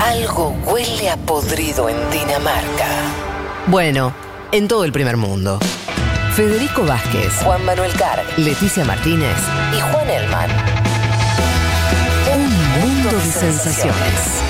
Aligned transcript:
Algo 0.00 0.54
huele 0.66 1.10
a 1.10 1.16
podrido 1.16 1.88
en 1.88 1.96
Dinamarca. 2.10 2.88
Bueno, 3.66 4.12
en 4.52 4.68
todo 4.68 4.84
el 4.84 4.92
primer 4.92 5.16
mundo. 5.16 5.58
Federico 6.34 6.84
Vázquez, 6.84 7.32
Juan 7.42 7.64
Manuel 7.64 7.92
Carr, 7.92 8.22
Leticia 8.36 8.84
Martínez 8.84 9.36
y 9.76 9.80
Juan 9.80 10.10
Elman. 10.10 10.50
Un 12.34 12.80
mundo 12.80 13.10
de 13.10 13.32
sensaciones. 13.32 14.42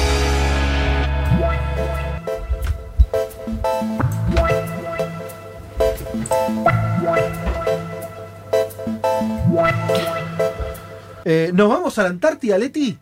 Eh, 11.26 11.50
¿Nos 11.54 11.68
vamos 11.68 11.98
a 11.98 12.02
la 12.02 12.08
Antártida, 12.10 12.58
Leti? 12.58 12.98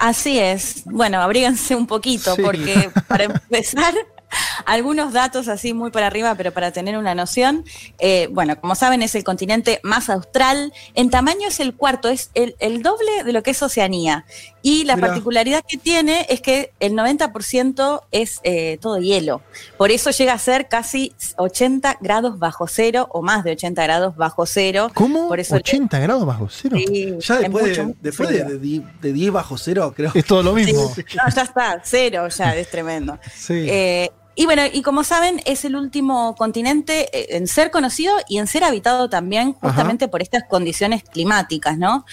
Así 0.00 0.38
es. 0.38 0.82
Bueno, 0.86 1.20
abríganse 1.20 1.76
un 1.76 1.86
poquito, 1.86 2.34
Sí. 2.34 2.40
porque 2.42 2.90
para 3.06 3.24
empezar, 3.24 3.92
algunos 4.66 5.12
datos 5.12 5.48
así 5.48 5.72
muy 5.74 5.90
para 5.90 6.06
arriba, 6.06 6.34
pero 6.36 6.52
para 6.52 6.70
tener 6.72 6.96
una 6.98 7.14
noción. 7.14 7.64
eh, 7.98 8.28
bueno, 8.32 8.60
como 8.60 8.74
saben, 8.74 9.02
es 9.02 9.14
el 9.14 9.24
continente 9.24 9.80
más 9.82 10.08
austral. 10.10 10.72
En 10.94 11.10
tamaño 11.10 11.48
es 11.48 11.60
el 11.60 11.74
cuarto, 11.74 12.08
es 12.08 12.30
el, 12.34 12.56
el 12.58 12.82
doble 12.82 13.24
de 13.24 13.32
lo 13.32 13.42
que 13.42 13.50
es 13.52 13.62
Oceanía. 13.62 14.24
Y 14.62 14.84
la 14.84 14.96
Mirá. 14.96 15.08
particularidad 15.08 15.62
que 15.66 15.78
tiene 15.78 16.26
es 16.28 16.40
que 16.42 16.72
el 16.80 16.92
90% 16.92 18.02
es 18.10 18.40
eh, 18.42 18.78
todo 18.80 18.98
hielo. 18.98 19.42
Por 19.78 19.90
eso 19.90 20.10
llega 20.10 20.34
a 20.34 20.38
ser 20.38 20.68
casi 20.68 21.14
80 21.36 21.98
grados 22.00 22.38
bajo 22.38 22.66
cero 22.66 23.08
o 23.12 23.22
más 23.22 23.44
de 23.44 23.52
80 23.52 23.82
grados 23.82 24.16
bajo 24.16 24.46
cero. 24.46 24.90
¿Cómo? 24.94 25.28
Por 25.28 25.40
eso 25.40 25.54
le- 25.54 25.60
80 25.60 25.98
grados 26.00 26.26
bajo 26.26 26.48
cero. 26.50 26.76
Sí, 26.78 27.06
Ya 27.20 27.34
es 27.36 27.40
después, 27.42 27.68
mucho, 27.68 27.80
de, 27.80 27.86
mucho 27.86 27.98
después 28.02 28.28
de, 28.28 28.34
frío. 28.44 28.48
de 28.50 28.58
die- 28.58 28.84
de 29.00 29.12
10 29.12 29.32
bajo 29.32 29.56
cero, 29.58 29.92
creo. 29.96 30.10
Es 30.14 30.24
todo 30.24 30.42
lo 30.42 30.50
Sí, 30.56 30.64
mismo. 30.66 30.92
no, 31.16 31.34
ya 31.34 31.42
está, 31.42 31.80
cero, 31.84 32.28
ya 32.28 32.54
es 32.56 32.70
tremendo. 32.70 33.18
Sí. 33.34 33.66
Eh, 33.68 34.10
y 34.34 34.44
bueno, 34.44 34.62
y 34.72 34.82
como 34.82 35.04
saben, 35.04 35.40
es 35.44 35.64
el 35.64 35.76
último 35.76 36.34
continente 36.36 37.08
eh, 37.12 37.36
en 37.36 37.46
ser 37.46 37.70
conocido 37.70 38.14
y 38.28 38.38
en 38.38 38.46
ser 38.46 38.64
habitado 38.64 39.08
también 39.08 39.54
justamente 39.54 40.08
por 40.08 40.22
estas 40.22 40.44
condiciones 40.48 41.02
climáticas, 41.02 41.76
¿no? 41.76 42.04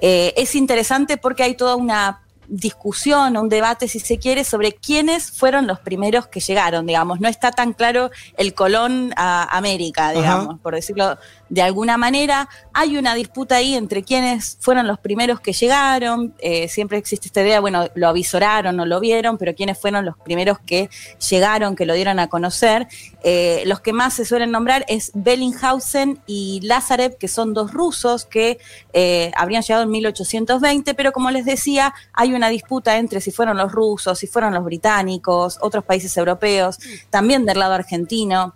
Eh, 0.00 0.34
es 0.36 0.54
interesante 0.54 1.16
porque 1.16 1.42
hay 1.42 1.56
toda 1.56 1.76
una 1.76 2.21
discusión, 2.52 3.38
un 3.38 3.48
debate, 3.48 3.88
si 3.88 3.98
se 3.98 4.18
quiere, 4.18 4.44
sobre 4.44 4.72
quiénes 4.72 5.30
fueron 5.30 5.66
los 5.66 5.80
primeros 5.80 6.26
que 6.26 6.40
llegaron, 6.40 6.86
digamos. 6.86 7.18
No 7.18 7.28
está 7.28 7.50
tan 7.50 7.72
claro 7.72 8.10
el 8.36 8.52
Colón 8.52 9.14
a 9.16 9.56
América, 9.56 10.10
digamos, 10.12 10.60
por 10.60 10.74
decirlo 10.74 11.16
de 11.48 11.62
alguna 11.62 11.96
manera. 11.96 12.50
Hay 12.74 12.98
una 12.98 13.14
disputa 13.14 13.56
ahí 13.56 13.74
entre 13.74 14.02
quiénes 14.02 14.58
fueron 14.60 14.86
los 14.86 14.98
primeros 14.98 15.40
que 15.40 15.54
llegaron. 15.54 16.34
Eh, 16.40 16.68
siempre 16.68 16.98
existe 16.98 17.28
esta 17.28 17.40
idea, 17.40 17.60
bueno, 17.60 17.88
lo 17.94 18.08
avisoraron 18.08 18.78
o 18.78 18.84
lo 18.84 19.00
vieron, 19.00 19.38
pero 19.38 19.54
quiénes 19.54 19.78
fueron 19.78 20.04
los 20.04 20.18
primeros 20.18 20.58
que 20.58 20.90
llegaron, 21.30 21.74
que 21.74 21.86
lo 21.86 21.94
dieron 21.94 22.18
a 22.18 22.28
conocer. 22.28 22.86
Eh, 23.24 23.62
los 23.64 23.80
que 23.80 23.94
más 23.94 24.12
se 24.12 24.26
suelen 24.26 24.50
nombrar 24.50 24.84
es 24.88 25.10
Bellinghausen 25.14 26.20
y 26.26 26.60
Lazarev, 26.64 27.16
que 27.16 27.28
son 27.28 27.54
dos 27.54 27.72
rusos 27.72 28.26
que 28.26 28.58
eh, 28.92 29.32
habrían 29.36 29.62
llegado 29.62 29.84
en 29.84 29.90
1820, 29.90 30.92
pero 30.94 31.12
como 31.12 31.30
les 31.30 31.46
decía, 31.46 31.94
hay 32.12 32.34
una 32.34 32.41
disputa 32.48 32.98
entre 32.98 33.20
si 33.20 33.30
fueron 33.30 33.56
los 33.56 33.72
rusos, 33.72 34.18
si 34.18 34.26
fueron 34.26 34.54
los 34.54 34.64
británicos, 34.64 35.58
otros 35.60 35.84
países 35.84 36.16
europeos, 36.16 36.78
también 37.10 37.44
del 37.44 37.58
lado 37.58 37.74
argentino. 37.74 38.54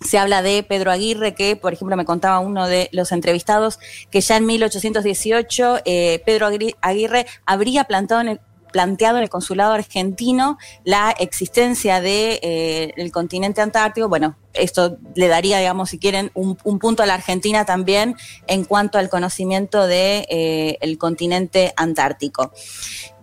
Se 0.00 0.18
habla 0.18 0.42
de 0.42 0.62
Pedro 0.62 0.90
Aguirre, 0.90 1.34
que 1.34 1.56
por 1.56 1.72
ejemplo 1.72 1.96
me 1.96 2.04
contaba 2.04 2.40
uno 2.40 2.66
de 2.66 2.88
los 2.92 3.12
entrevistados 3.12 3.78
que 4.10 4.20
ya 4.20 4.36
en 4.36 4.46
1818 4.46 5.78
eh, 5.84 6.22
Pedro 6.26 6.48
Aguirre 6.82 7.26
habría 7.46 7.84
plantado 7.84 8.20
en 8.20 8.28
el, 8.28 8.40
planteado 8.74 9.18
en 9.18 9.22
el 9.22 9.30
consulado 9.30 9.72
argentino 9.72 10.58
la 10.82 11.12
existencia 11.12 12.00
del 12.00 12.42
de, 12.42 12.92
eh, 12.96 13.10
continente 13.12 13.60
antártico. 13.60 14.08
Bueno, 14.08 14.34
esto 14.52 14.96
le 15.14 15.28
daría, 15.28 15.60
digamos, 15.60 15.90
si 15.90 16.00
quieren, 16.00 16.32
un, 16.34 16.58
un 16.64 16.80
punto 16.80 17.04
a 17.04 17.06
la 17.06 17.14
Argentina 17.14 17.64
también 17.64 18.16
en 18.48 18.64
cuanto 18.64 18.98
al 18.98 19.08
conocimiento 19.08 19.82
del 19.82 20.26
de, 20.26 20.78
eh, 20.80 20.98
continente 20.98 21.72
antártico. 21.76 22.50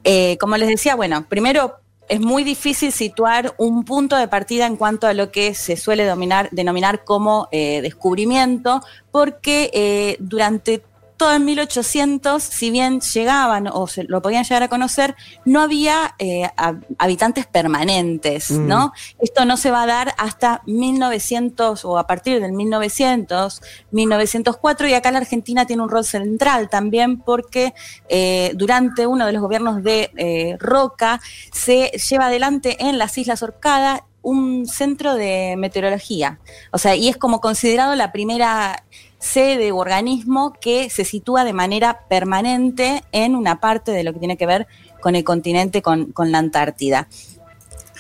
Eh, 0.05 0.37
como 0.39 0.55
les 0.55 0.69
decía, 0.69 0.95
bueno, 0.95 1.27
primero 1.27 1.81
es 2.07 2.21
muy 2.21 2.45
difícil 2.45 2.93
situar 2.93 3.53
un 3.57 3.83
punto 3.83 4.15
de 4.15 4.29
partida 4.29 4.65
en 4.67 4.77
cuanto 4.77 5.07
a 5.07 5.13
lo 5.13 5.31
que 5.31 5.53
se 5.53 5.75
suele 5.75 6.05
denominar 6.51 7.03
como 7.03 7.49
eh, 7.51 7.81
descubrimiento, 7.81 8.81
porque 9.11 9.69
eh, 9.73 10.15
durante 10.19 10.81
todo 11.21 11.35
en 11.35 11.45
1800, 11.45 12.41
si 12.41 12.71
bien 12.71 12.99
llegaban 12.99 13.67
o 13.71 13.85
se 13.85 14.05
lo 14.05 14.23
podían 14.23 14.43
llegar 14.43 14.63
a 14.63 14.69
conocer, 14.69 15.15
no 15.45 15.61
había 15.61 16.15
eh, 16.17 16.49
habitantes 16.97 17.45
permanentes, 17.45 18.49
mm. 18.49 18.67
¿no? 18.67 18.91
Esto 19.19 19.45
no 19.45 19.55
se 19.55 19.69
va 19.69 19.83
a 19.83 19.85
dar 19.85 20.15
hasta 20.17 20.63
1900 20.65 21.85
o 21.85 21.99
a 21.99 22.07
partir 22.07 22.41
del 22.41 22.53
1900, 22.53 23.61
1904, 23.91 24.87
y 24.87 24.95
acá 24.95 25.11
la 25.11 25.19
Argentina 25.19 25.67
tiene 25.67 25.83
un 25.83 25.89
rol 25.89 26.05
central 26.05 26.69
también 26.69 27.19
porque 27.19 27.75
eh, 28.09 28.53
durante 28.55 29.05
uno 29.05 29.27
de 29.27 29.33
los 29.33 29.43
gobiernos 29.43 29.83
de 29.83 30.09
eh, 30.17 30.57
Roca 30.59 31.21
se 31.53 31.91
lleva 32.09 32.25
adelante 32.25 32.77
en 32.79 32.97
las 32.97 33.15
Islas 33.15 33.43
Orcadas 33.43 34.01
un 34.23 34.65
centro 34.65 35.13
de 35.13 35.55
meteorología. 35.55 36.39
O 36.71 36.79
sea, 36.79 36.95
y 36.95 37.09
es 37.09 37.17
como 37.17 37.41
considerado 37.41 37.95
la 37.95 38.11
primera 38.11 38.83
sede 39.21 39.71
u 39.71 39.77
organismo 39.77 40.51
que 40.59 40.89
se 40.89 41.05
sitúa 41.05 41.45
de 41.45 41.53
manera 41.53 42.01
permanente 42.09 43.03
en 43.11 43.35
una 43.35 43.61
parte 43.61 43.91
de 43.91 44.03
lo 44.03 44.11
que 44.11 44.19
tiene 44.19 44.35
que 44.35 44.47
ver 44.47 44.67
con 44.99 45.15
el 45.15 45.23
continente, 45.23 45.81
con, 45.81 46.11
con 46.11 46.31
la 46.31 46.39
Antártida. 46.39 47.07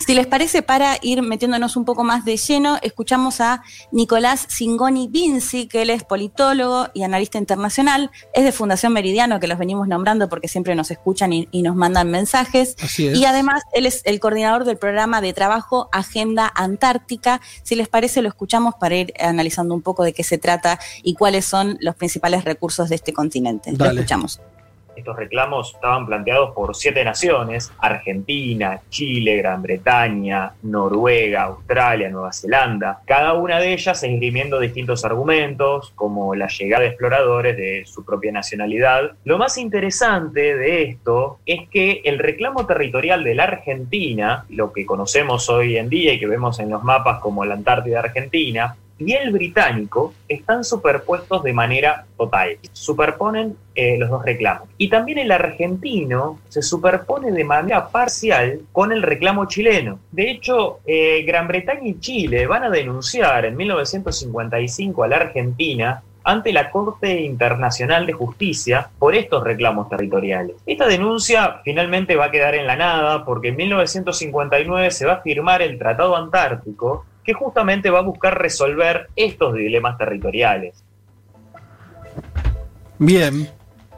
Si 0.05 0.15
les 0.15 0.27
parece, 0.27 0.61
para 0.61 0.97
ir 1.01 1.21
metiéndonos 1.21 1.75
un 1.75 1.85
poco 1.85 2.03
más 2.03 2.25
de 2.25 2.37
lleno, 2.37 2.77
escuchamos 2.81 3.39
a 3.39 3.63
Nicolás 3.91 4.45
Singoni 4.49 5.07
Vinci, 5.07 5.67
que 5.67 5.83
él 5.83 5.89
es 5.89 6.03
politólogo 6.03 6.87
y 6.93 7.03
analista 7.03 7.37
internacional, 7.37 8.09
es 8.33 8.43
de 8.43 8.51
Fundación 8.51 8.93
Meridiano, 8.93 9.39
que 9.39 9.47
los 9.47 9.59
venimos 9.59 9.87
nombrando 9.87 10.27
porque 10.29 10.47
siempre 10.47 10.75
nos 10.75 10.91
escuchan 10.91 11.33
y, 11.33 11.47
y 11.51 11.61
nos 11.61 11.75
mandan 11.75 12.09
mensajes. 12.09 12.75
Así 12.81 13.07
es. 13.07 13.17
Y 13.17 13.25
además, 13.25 13.61
él 13.73 13.85
es 13.85 14.01
el 14.05 14.19
coordinador 14.19 14.65
del 14.65 14.77
programa 14.77 15.21
de 15.21 15.33
trabajo 15.33 15.89
Agenda 15.91 16.51
Antártica. 16.55 17.41
Si 17.63 17.75
les 17.75 17.87
parece, 17.87 18.21
lo 18.21 18.29
escuchamos 18.29 18.75
para 18.79 18.95
ir 18.95 19.13
analizando 19.19 19.75
un 19.75 19.81
poco 19.81 20.03
de 20.03 20.13
qué 20.13 20.23
se 20.23 20.37
trata 20.37 20.79
y 21.03 21.13
cuáles 21.13 21.45
son 21.45 21.77
los 21.79 21.95
principales 21.95 22.43
recursos 22.43 22.89
de 22.89 22.95
este 22.95 23.13
continente. 23.13 23.71
Dale. 23.73 23.93
Lo 23.93 23.99
escuchamos. 24.01 24.39
Estos 24.95 25.15
reclamos 25.15 25.73
estaban 25.73 26.05
planteados 26.05 26.51
por 26.51 26.75
siete 26.75 27.03
naciones, 27.03 27.71
Argentina, 27.79 28.81
Chile, 28.89 29.37
Gran 29.37 29.61
Bretaña, 29.61 30.53
Noruega, 30.63 31.43
Australia, 31.43 32.09
Nueva 32.09 32.33
Zelanda, 32.33 33.01
cada 33.05 33.33
una 33.33 33.59
de 33.59 33.73
ellas 33.73 34.03
esgrimiendo 34.03 34.59
distintos 34.59 35.05
argumentos, 35.05 35.91
como 35.95 36.35
la 36.35 36.47
llegada 36.47 36.83
de 36.83 36.89
exploradores 36.89 37.57
de 37.57 37.83
su 37.85 38.03
propia 38.03 38.31
nacionalidad. 38.31 39.11
Lo 39.23 39.37
más 39.37 39.57
interesante 39.57 40.55
de 40.55 40.83
esto 40.83 41.39
es 41.45 41.69
que 41.69 42.01
el 42.03 42.19
reclamo 42.19 42.65
territorial 42.65 43.23
de 43.23 43.35
la 43.35 43.43
Argentina, 43.43 44.45
lo 44.49 44.73
que 44.73 44.85
conocemos 44.85 45.49
hoy 45.49 45.77
en 45.77 45.89
día 45.89 46.13
y 46.13 46.19
que 46.19 46.27
vemos 46.27 46.59
en 46.59 46.69
los 46.69 46.83
mapas 46.83 47.19
como 47.19 47.45
la 47.45 47.55
Antártida 47.55 47.99
Argentina, 47.99 48.75
y 49.07 49.13
el 49.13 49.31
británico 49.31 50.13
están 50.27 50.63
superpuestos 50.63 51.43
de 51.43 51.53
manera 51.53 52.05
total. 52.17 52.57
Superponen 52.71 53.55
eh, 53.73 53.97
los 53.97 54.09
dos 54.09 54.23
reclamos. 54.23 54.69
Y 54.77 54.89
también 54.89 55.17
el 55.17 55.31
argentino 55.31 56.39
se 56.49 56.61
superpone 56.61 57.31
de 57.31 57.43
manera 57.43 57.89
parcial 57.89 58.61
con 58.71 58.91
el 58.91 59.01
reclamo 59.01 59.45
chileno. 59.45 59.99
De 60.11 60.29
hecho, 60.29 60.79
eh, 60.85 61.23
Gran 61.23 61.47
Bretaña 61.47 61.87
y 61.87 61.99
Chile 61.99 62.47
van 62.47 62.63
a 62.63 62.69
denunciar 62.69 63.45
en 63.45 63.57
1955 63.57 65.03
a 65.03 65.07
la 65.07 65.15
Argentina 65.17 66.03
ante 66.23 66.53
la 66.53 66.69
Corte 66.71 67.21
Internacional 67.21 68.05
de 68.05 68.13
Justicia 68.13 68.89
por 68.99 69.15
estos 69.15 69.43
reclamos 69.43 69.89
territoriales. 69.89 70.55
Esta 70.65 70.87
denuncia 70.87 71.61
finalmente 71.63 72.15
va 72.15 72.25
a 72.25 72.31
quedar 72.31 72.55
en 72.55 72.67
la 72.67 72.75
nada 72.75 73.25
porque 73.25 73.49
en 73.49 73.55
1959 73.55 74.91
se 74.91 75.05
va 75.05 75.13
a 75.13 75.21
firmar 75.21 75.61
el 75.61 75.77
Tratado 75.77 76.15
Antártico 76.15 77.05
que 77.23 77.33
justamente 77.33 77.89
va 77.89 77.99
a 77.99 78.03
buscar 78.03 78.39
resolver 78.39 79.09
estos 79.15 79.53
dilemas 79.53 79.97
territoriales. 79.97 80.83
Bien. 82.97 83.49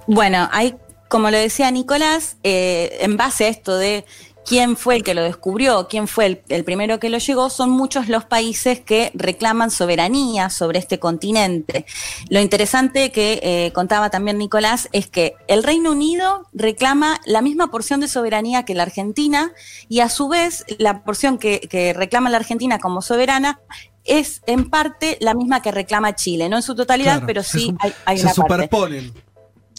Bueno, 0.07 0.49
hay, 0.51 0.75
como 1.09 1.29
lo 1.31 1.37
decía 1.37 1.71
Nicolás, 1.71 2.37
eh, 2.43 2.97
en 3.01 3.17
base 3.17 3.45
a 3.45 3.47
esto 3.49 3.77
de 3.77 4.05
quién 4.45 4.75
fue 4.77 4.95
el 4.97 5.03
que 5.03 5.13
lo 5.13 5.21
descubrió, 5.23 5.87
quién 5.87 6.07
fue 6.07 6.25
el, 6.25 6.41
el, 6.49 6.63
primero 6.63 6.99
que 6.99 7.09
lo 7.09 7.17
llegó, 7.17 7.49
son 7.49 7.69
muchos 7.69 8.09
los 8.09 8.25
países 8.25 8.79
que 8.79 9.11
reclaman 9.13 9.71
soberanía 9.71 10.49
sobre 10.49 10.79
este 10.79 10.99
continente. 10.99 11.85
Lo 12.29 12.39
interesante 12.39 13.11
que 13.11 13.39
eh, 13.41 13.71
contaba 13.73 14.09
también 14.09 14.37
Nicolás 14.37 14.89
es 14.91 15.07
que 15.07 15.35
el 15.47 15.63
Reino 15.63 15.91
Unido 15.91 16.47
reclama 16.53 17.19
la 17.25 17.41
misma 17.41 17.71
porción 17.71 17.99
de 17.99 18.07
soberanía 18.07 18.63
que 18.63 18.75
la 18.75 18.83
Argentina 18.83 19.51
y 19.89 20.01
a 20.01 20.09
su 20.09 20.27
vez 20.27 20.65
la 20.77 21.03
porción 21.03 21.37
que, 21.37 21.61
que 21.61 21.93
reclama 21.93 22.29
la 22.29 22.37
Argentina 22.37 22.79
como 22.79 23.01
soberana 23.01 23.59
es 24.05 24.41
en 24.47 24.69
parte 24.69 25.17
la 25.21 25.33
misma 25.33 25.61
que 25.61 25.71
reclama 25.71 26.13
Chile, 26.15 26.49
no 26.49 26.57
en 26.57 26.63
su 26.63 26.75
totalidad, 26.75 27.13
Claro, 27.19 27.27
pero 27.27 27.43
se 27.43 27.59
sí 27.59 27.65
su- 27.67 27.77
hay, 27.79 27.93
hay 28.05 28.17
se 28.17 28.23
una 28.25 28.33
parte. 28.47 28.67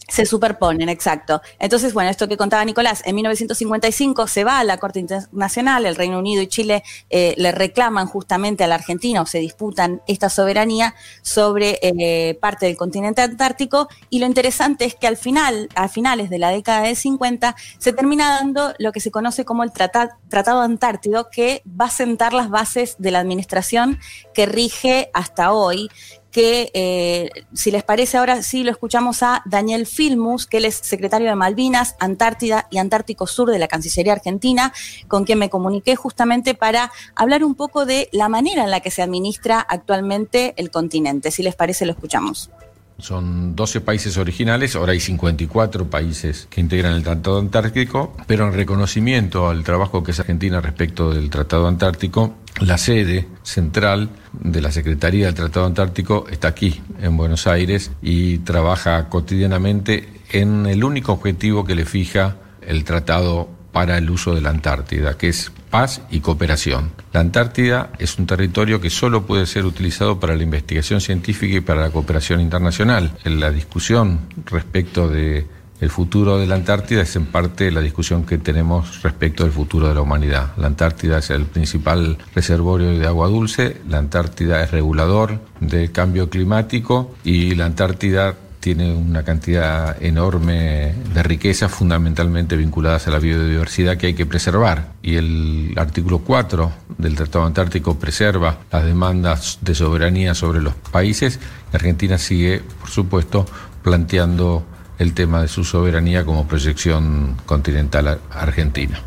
Se 0.09 0.27
superponen, 0.27 0.89
exacto. 0.89 1.41
Entonces, 1.59 1.95
bueno, 1.95 2.11
esto 2.11 2.29
que 2.29 2.37
contaba 2.37 2.65
Nicolás, 2.65 3.03
en 3.07 3.15
1955 3.15 4.27
se 4.27 4.45
va 4.45 4.59
a 4.59 4.65
la 4.65 4.79
Corte 4.79 5.01
Internacional, 5.01 5.87
el 5.87 5.97
Reino 5.97 6.19
Unido 6.19 6.43
y 6.43 6.47
Chile 6.47 6.83
eh, 7.11 7.35
le 7.39 7.53
reclaman 7.53 8.07
justamente 8.07 8.65
a 8.65 8.67
la 8.67 8.75
Argentina 8.75 9.23
o 9.23 9.27
se 9.27 9.39
disputan 9.39 10.03
esta 10.07 10.29
soberanía 10.29 10.95
sobre 11.23 11.79
eh, 11.83 12.35
parte 12.41 12.67
del 12.67 12.77
continente 12.77 13.23
antártico 13.23 13.89
y 14.11 14.19
lo 14.19 14.27
interesante 14.27 14.85
es 14.85 14.95
que 14.95 15.07
al 15.07 15.17
final, 15.17 15.69
a 15.75 15.89
finales 15.89 16.31
de 16.31 16.39
la 16.39 16.51
década 16.51 16.83
de 16.83 16.95
50, 16.95 17.57
se 17.79 17.93
termina 17.93 18.37
dando 18.37 18.75
lo 18.79 18.93
que 18.93 19.01
se 19.01 19.11
conoce 19.11 19.45
como 19.45 19.63
el 19.63 19.73
Tratado 19.73 20.61
Antártido, 20.61 21.31
que 21.31 21.63
va 21.69 21.87
a 21.87 21.91
sentar 21.91 22.33
las 22.33 22.51
bases 22.51 22.97
de 22.99 23.11
la 23.11 23.21
administración 23.21 23.99
que 24.35 24.47
rige 24.47 25.11
hasta 25.15 25.53
hoy 25.53 25.89
que 26.35 26.73
eh, 26.75 27.31
si 27.53 27.71
les 27.71 27.85
parece 27.85 28.19
ahora 28.19 28.43
sí 28.43 28.65
lo 28.65 28.73
escuchamos 28.73 29.23
a 29.23 29.43
Daniel 29.47 29.87
Filmus, 29.87 30.47
que 30.47 30.57
él 30.57 30.65
es 30.65 30.75
secretario 30.75 31.29
de 31.29 31.37
Malvinas, 31.37 31.95
Antártida 32.01 32.67
y 32.73 32.79
Antártico 32.79 33.29
Sur 33.29 33.53
de 33.53 33.61
la 33.61 33.69
Cancillería 33.69 34.15
Argentina, 34.15 34.73
con 35.07 35.23
quien 35.23 35.39
me 35.39 35.49
comuniqué 35.49 35.95
justamente 35.95 36.55
para 36.55 36.91
hablar 37.15 37.45
un 37.45 37.55
poco 37.55 37.87
de 37.87 38.09
la 38.11 38.29
manera 38.29 38.65
en 38.65 38.73
la 38.73 38.81
que 38.81 38.91
se 38.91 39.01
administra 39.01 39.61
actualmente 39.61 40.55
el 40.57 40.73
continente. 40.73 41.31
Si 41.31 41.45
les 41.45 41.55
parece, 41.55 41.87
lo 41.87 41.93
escuchamos. 41.93 42.51
Son 42.99 43.55
12 43.55 43.81
países 43.83 44.17
originales, 44.17 44.75
ahora 44.75 44.91
hay 44.91 45.01
54 45.01 45.89
países 45.89 46.49
que 46.51 46.61
integran 46.61 46.95
el 46.95 47.05
Tratado 47.05 47.39
Antártico, 47.39 48.17
pero 48.27 48.49
en 48.49 48.55
reconocimiento 48.55 49.49
al 49.49 49.63
trabajo 49.63 50.03
que 50.03 50.11
es 50.11 50.19
Argentina 50.19 50.61
respecto 50.61 51.13
del 51.13 51.31
Tratado 51.31 51.69
Antártico, 51.69 52.35
la 52.61 52.79
sede 52.79 53.27
central 53.43 54.11
de 54.33 54.61
la 54.61 54.71
Secretaría 54.71 55.27
del 55.27 55.35
Tratado 55.35 55.67
Antártico 55.67 56.27
está 56.31 56.49
aquí, 56.49 56.81
en 57.01 57.17
Buenos 57.17 57.47
Aires, 57.47 57.91
y 58.03 58.39
trabaja 58.39 59.09
cotidianamente 59.09 60.09
en 60.31 60.67
el 60.67 60.85
único 60.85 61.13
objetivo 61.13 61.65
que 61.65 61.75
le 61.75 61.85
fija 61.85 62.37
el 62.63 62.85
tratado 62.85 63.49
para 63.73 63.99
el 63.99 64.09
uso 64.09 64.35
de 64.35 64.41
la 64.41 64.51
Antártida, 64.51 65.19
que 65.19 65.29
es 65.29 65.51
paz 65.69 66.03
y 66.09 66.21
cooperación. 66.21 66.93
La 67.13 67.21
Antártida 67.21 67.91
es 67.99 68.17
un 68.19 68.27
territorio 68.27 68.81
que 68.81 68.91
solo 68.91 69.27
puede 69.27 69.47
ser 69.47 69.67
utilizado 69.67 70.21
para 70.21 70.37
la 70.37 70.45
investigación 70.45 71.01
científica 71.01 71.57
y 71.57 71.61
para 71.61 71.81
la 71.81 71.91
cooperación 71.91 72.41
internacional. 72.41 73.11
En 73.25 73.41
la 73.41 73.51
discusión 73.51 74.21
respecto 74.47 75.09
de 75.09 75.47
el 75.81 75.91
futuro 75.91 76.39
de 76.39 76.47
la 76.47 76.55
Antártida 76.55 77.03
es 77.03 77.17
en 77.17 77.27
parte 77.27 77.71
la 77.71 77.81
discusión 77.81 78.25
que 78.25 78.39
tenemos 78.39 79.03
respecto 79.03 79.43
del 79.43 79.53
futuro 79.53 79.89
de 79.89 79.95
la 79.95 80.01
humanidad. 80.01 80.53
La 80.57 80.69
Antártida 80.69 81.19
es 81.19 81.31
el 81.31 81.45
principal 81.45 82.19
reservorio 82.35 82.99
de 82.99 83.07
agua 83.07 83.29
dulce, 83.29 83.79
la 83.89 83.99
Antártida 83.99 84.63
es 84.63 84.71
regulador 84.71 85.41
del 85.61 85.93
cambio 85.93 86.31
climático 86.31 87.15
y 87.25 87.55
la 87.55 87.67
Antártida 87.67 88.35
tiene 88.65 88.95
una 88.95 89.23
cantidad 89.25 90.03
enorme 90.03 90.95
de 91.13 91.23
riquezas 91.23 91.71
fundamentalmente 91.71 92.57
vinculadas 92.57 93.07
a 93.07 93.11
la 93.11 93.19
biodiversidad 93.19 93.99
que 93.99 94.07
hay 94.07 94.15
que 94.15 94.25
preservar. 94.25 94.93
Y 95.03 95.17
el 95.17 95.75
artículo 95.77 96.21
4 96.21 96.73
del 96.97 97.15
Tratado 97.15 97.45
Antártico 97.45 97.99
preserva 97.99 98.61
las 98.73 98.87
demandas 98.87 99.59
de 99.61 99.75
soberanía 99.75 100.35
sobre 100.35 100.63
los 100.63 100.73
países. 100.91 101.41
Argentina 101.75 102.17
sigue, 102.17 102.63
por 102.81 102.89
supuesto, 102.89 103.45
planteando 103.83 104.65
el 104.99 105.15
tema 105.15 105.43
de 105.43 105.49
su 105.49 105.65
soberanía 105.65 106.25
como 106.25 106.47
proyección 106.47 107.37
continental 107.47 108.21
argentina. 108.31 109.01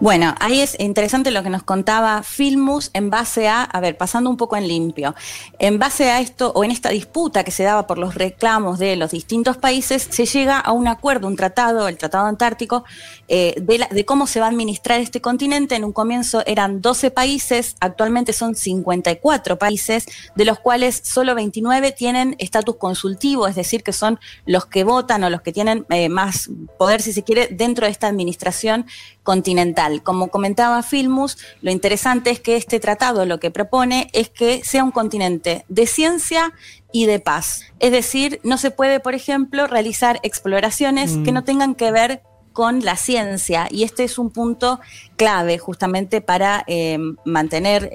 Bueno, 0.00 0.32
ahí 0.38 0.60
es 0.60 0.76
interesante 0.78 1.32
lo 1.32 1.42
que 1.42 1.50
nos 1.50 1.64
contaba 1.64 2.22
Filmus 2.22 2.90
en 2.92 3.10
base 3.10 3.48
a, 3.48 3.64
a 3.64 3.80
ver, 3.80 3.96
pasando 3.96 4.30
un 4.30 4.36
poco 4.36 4.56
en 4.56 4.68
limpio, 4.68 5.16
en 5.58 5.80
base 5.80 6.08
a 6.08 6.20
esto 6.20 6.52
o 6.54 6.62
en 6.62 6.70
esta 6.70 6.90
disputa 6.90 7.42
que 7.42 7.50
se 7.50 7.64
daba 7.64 7.88
por 7.88 7.98
los 7.98 8.14
reclamos 8.14 8.78
de 8.78 8.94
los 8.94 9.10
distintos 9.10 9.56
países, 9.56 10.06
se 10.08 10.24
llega 10.24 10.60
a 10.60 10.70
un 10.70 10.86
acuerdo, 10.86 11.26
un 11.26 11.34
tratado, 11.34 11.88
el 11.88 11.98
Tratado 11.98 12.26
Antártico, 12.26 12.84
eh, 13.26 13.56
de, 13.60 14.04
cómo 14.04 14.28
se 14.28 14.38
va 14.38 14.46
a 14.46 14.50
administrar 14.50 15.00
este 15.00 15.20
continente. 15.20 15.74
En 15.74 15.82
un 15.82 15.92
comienzo 15.92 16.44
eran 16.46 16.80
12 16.80 17.10
países, 17.10 17.74
actualmente 17.80 18.32
son 18.32 18.54
54 18.54 19.58
países, 19.58 20.06
de 20.36 20.44
los 20.44 20.60
cuales 20.60 21.00
solo 21.02 21.34
29 21.34 21.90
tienen 21.90 22.36
estatus 22.38 22.76
consultivo, 22.76 23.48
es 23.48 23.56
decir, 23.56 23.82
que 23.82 23.92
son 23.92 24.20
los 24.46 24.66
que 24.66 24.84
votan 24.84 25.24
o 25.24 25.30
los 25.30 25.42
que 25.42 25.52
tienen 25.52 25.86
eh, 25.90 26.08
más 26.08 26.50
poder, 26.78 27.02
si 27.02 27.12
se 27.12 27.24
quiere, 27.24 27.48
dentro 27.50 27.86
de 27.86 27.90
esta 27.90 28.06
administración 28.06 28.86
continental. 29.24 29.87
Como 30.02 30.28
comentaba 30.28 30.82
Filmus, 30.82 31.38
lo 31.62 31.70
interesante 31.70 32.30
es 32.30 32.40
que 32.40 32.56
este 32.56 32.80
tratado 32.80 33.24
lo 33.26 33.40
que 33.40 33.50
propone 33.50 34.10
es 34.12 34.28
que 34.28 34.62
sea 34.64 34.84
un 34.84 34.90
continente 34.90 35.64
de 35.68 35.86
ciencia 35.86 36.52
y 36.92 37.06
de 37.06 37.20
paz. 37.20 37.62
Es 37.80 37.92
decir, 37.92 38.40
no 38.44 38.58
se 38.58 38.70
puede, 38.70 39.00
por 39.00 39.14
ejemplo, 39.14 39.66
realizar 39.66 40.20
exploraciones 40.22 41.12
que 41.24 41.32
mm. 41.32 41.34
no 41.34 41.44
tengan 41.44 41.74
que 41.74 41.90
ver 41.90 42.22
con 42.52 42.84
la 42.84 42.96
ciencia 42.96 43.68
y 43.70 43.84
este 43.84 44.02
es 44.02 44.18
un 44.18 44.30
punto 44.30 44.80
clave 45.16 45.58
justamente 45.58 46.20
para 46.20 46.64
eh, 46.66 46.98
mantener 47.24 47.88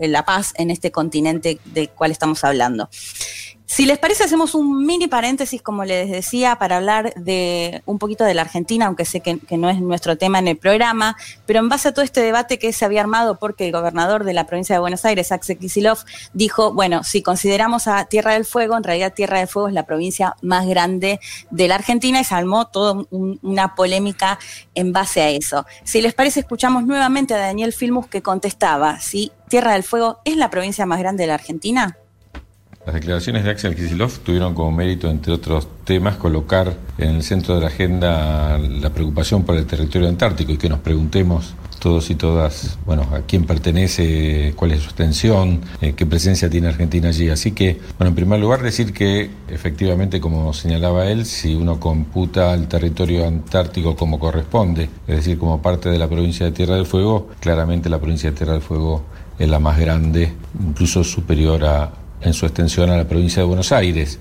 la 0.00 0.24
paz 0.24 0.54
en 0.56 0.72
este 0.72 0.90
continente 0.90 1.60
del 1.66 1.88
cual 1.90 2.10
estamos 2.10 2.42
hablando. 2.42 2.88
Si 3.70 3.84
les 3.84 3.98
parece, 3.98 4.24
hacemos 4.24 4.54
un 4.54 4.86
mini 4.86 5.08
paréntesis, 5.08 5.60
como 5.60 5.84
les 5.84 6.10
decía, 6.10 6.56
para 6.56 6.78
hablar 6.78 7.12
de 7.16 7.82
un 7.84 7.98
poquito 7.98 8.24
de 8.24 8.32
la 8.32 8.40
Argentina, 8.40 8.86
aunque 8.86 9.04
sé 9.04 9.20
que, 9.20 9.38
no 9.58 9.68
es 9.68 9.78
nuestro 9.78 10.16
tema 10.16 10.38
en 10.38 10.48
el 10.48 10.56
programa, 10.56 11.18
pero 11.44 11.58
en 11.58 11.68
base 11.68 11.88
a 11.88 11.92
todo 11.92 12.02
este 12.02 12.22
debate 12.22 12.58
que 12.58 12.72
se 12.72 12.86
había 12.86 13.02
armado 13.02 13.38
porque 13.38 13.66
el 13.66 13.72
gobernador 13.72 14.24
de 14.24 14.32
la 14.32 14.46
provincia 14.46 14.74
de 14.74 14.80
Buenos 14.80 15.04
Aires, 15.04 15.32
Axel 15.32 15.58
Kicillof, 15.58 16.04
dijo, 16.32 16.72
bueno, 16.72 17.04
si 17.04 17.22
consideramos 17.22 17.88
a 17.88 18.06
Tierra 18.06 18.32
del 18.32 18.46
Fuego, 18.46 18.74
en 18.74 18.84
realidad 18.84 19.12
Tierra 19.12 19.38
del 19.38 19.48
Fuego 19.48 19.68
es 19.68 19.74
la 19.74 19.84
provincia 19.84 20.34
más 20.40 20.66
grande 20.66 21.20
de 21.50 21.68
la 21.68 21.74
Argentina 21.74 22.20
y 22.20 22.24
se 22.24 22.34
armó 22.34 22.68
toda 22.68 23.04
una 23.10 23.74
polémica 23.74 24.38
en 24.74 24.94
base 24.94 25.20
a 25.20 25.28
eso. 25.28 25.66
Si 25.84 26.00
les 26.00 26.14
parece, 26.14 26.40
escuchamos 26.40 26.86
nuevamente 26.86 27.34
a 27.34 27.38
Daniel 27.38 27.74
Filmus 27.74 28.06
que 28.06 28.22
contestaba 28.22 28.98
si 28.98 29.30
Tierra 29.48 29.74
del 29.74 29.82
Fuego 29.82 30.20
es 30.24 30.38
la 30.38 30.48
provincia 30.48 30.86
más 30.86 30.98
grande 31.00 31.24
de 31.24 31.26
la 31.26 31.34
Argentina. 31.34 31.98
Las 32.88 32.94
declaraciones 32.94 33.44
de 33.44 33.50
Axel 33.50 33.76
Kicillof 33.76 34.20
tuvieron 34.20 34.54
como 34.54 34.72
mérito, 34.72 35.10
entre 35.10 35.34
otros 35.34 35.68
temas, 35.84 36.16
colocar 36.16 36.72
en 36.96 37.16
el 37.16 37.22
centro 37.22 37.54
de 37.54 37.60
la 37.60 37.66
agenda 37.66 38.56
la 38.56 38.88
preocupación 38.88 39.42
por 39.42 39.58
el 39.58 39.66
territorio 39.66 40.08
antártico 40.08 40.52
y 40.52 40.56
que 40.56 40.70
nos 40.70 40.78
preguntemos 40.78 41.52
todos 41.80 42.08
y 42.08 42.14
todas, 42.14 42.78
bueno, 42.86 43.02
a 43.12 43.20
quién 43.26 43.44
pertenece, 43.44 44.54
cuál 44.56 44.72
es 44.72 44.80
su 44.80 44.86
extensión, 44.86 45.60
eh, 45.82 45.92
qué 45.92 46.06
presencia 46.06 46.48
tiene 46.48 46.68
Argentina 46.68 47.10
allí. 47.10 47.28
Así 47.28 47.52
que, 47.52 47.78
bueno, 47.98 48.08
en 48.08 48.14
primer 48.14 48.40
lugar 48.40 48.62
decir 48.62 48.94
que 48.94 49.28
efectivamente, 49.50 50.18
como 50.18 50.54
señalaba 50.54 51.08
él, 51.08 51.26
si 51.26 51.54
uno 51.54 51.78
computa 51.78 52.54
el 52.54 52.68
territorio 52.68 53.28
antártico 53.28 53.96
como 53.96 54.18
corresponde, 54.18 54.88
es 55.06 55.16
decir, 55.16 55.36
como 55.36 55.60
parte 55.60 55.90
de 55.90 55.98
la 55.98 56.08
provincia 56.08 56.46
de 56.46 56.52
Tierra 56.52 56.76
del 56.76 56.86
Fuego, 56.86 57.28
claramente 57.38 57.90
la 57.90 57.98
provincia 57.98 58.30
de 58.30 58.36
Tierra 58.38 58.54
del 58.54 58.62
Fuego 58.62 59.02
es 59.38 59.48
la 59.48 59.58
más 59.58 59.78
grande, 59.78 60.32
incluso 60.58 61.04
superior 61.04 61.64
a, 61.64 61.92
en 62.20 62.32
su 62.32 62.46
extensión 62.46 62.90
a 62.90 62.96
la 62.96 63.04
provincia 63.04 63.42
de 63.42 63.46
Buenos 63.46 63.72
Aires. 63.72 64.18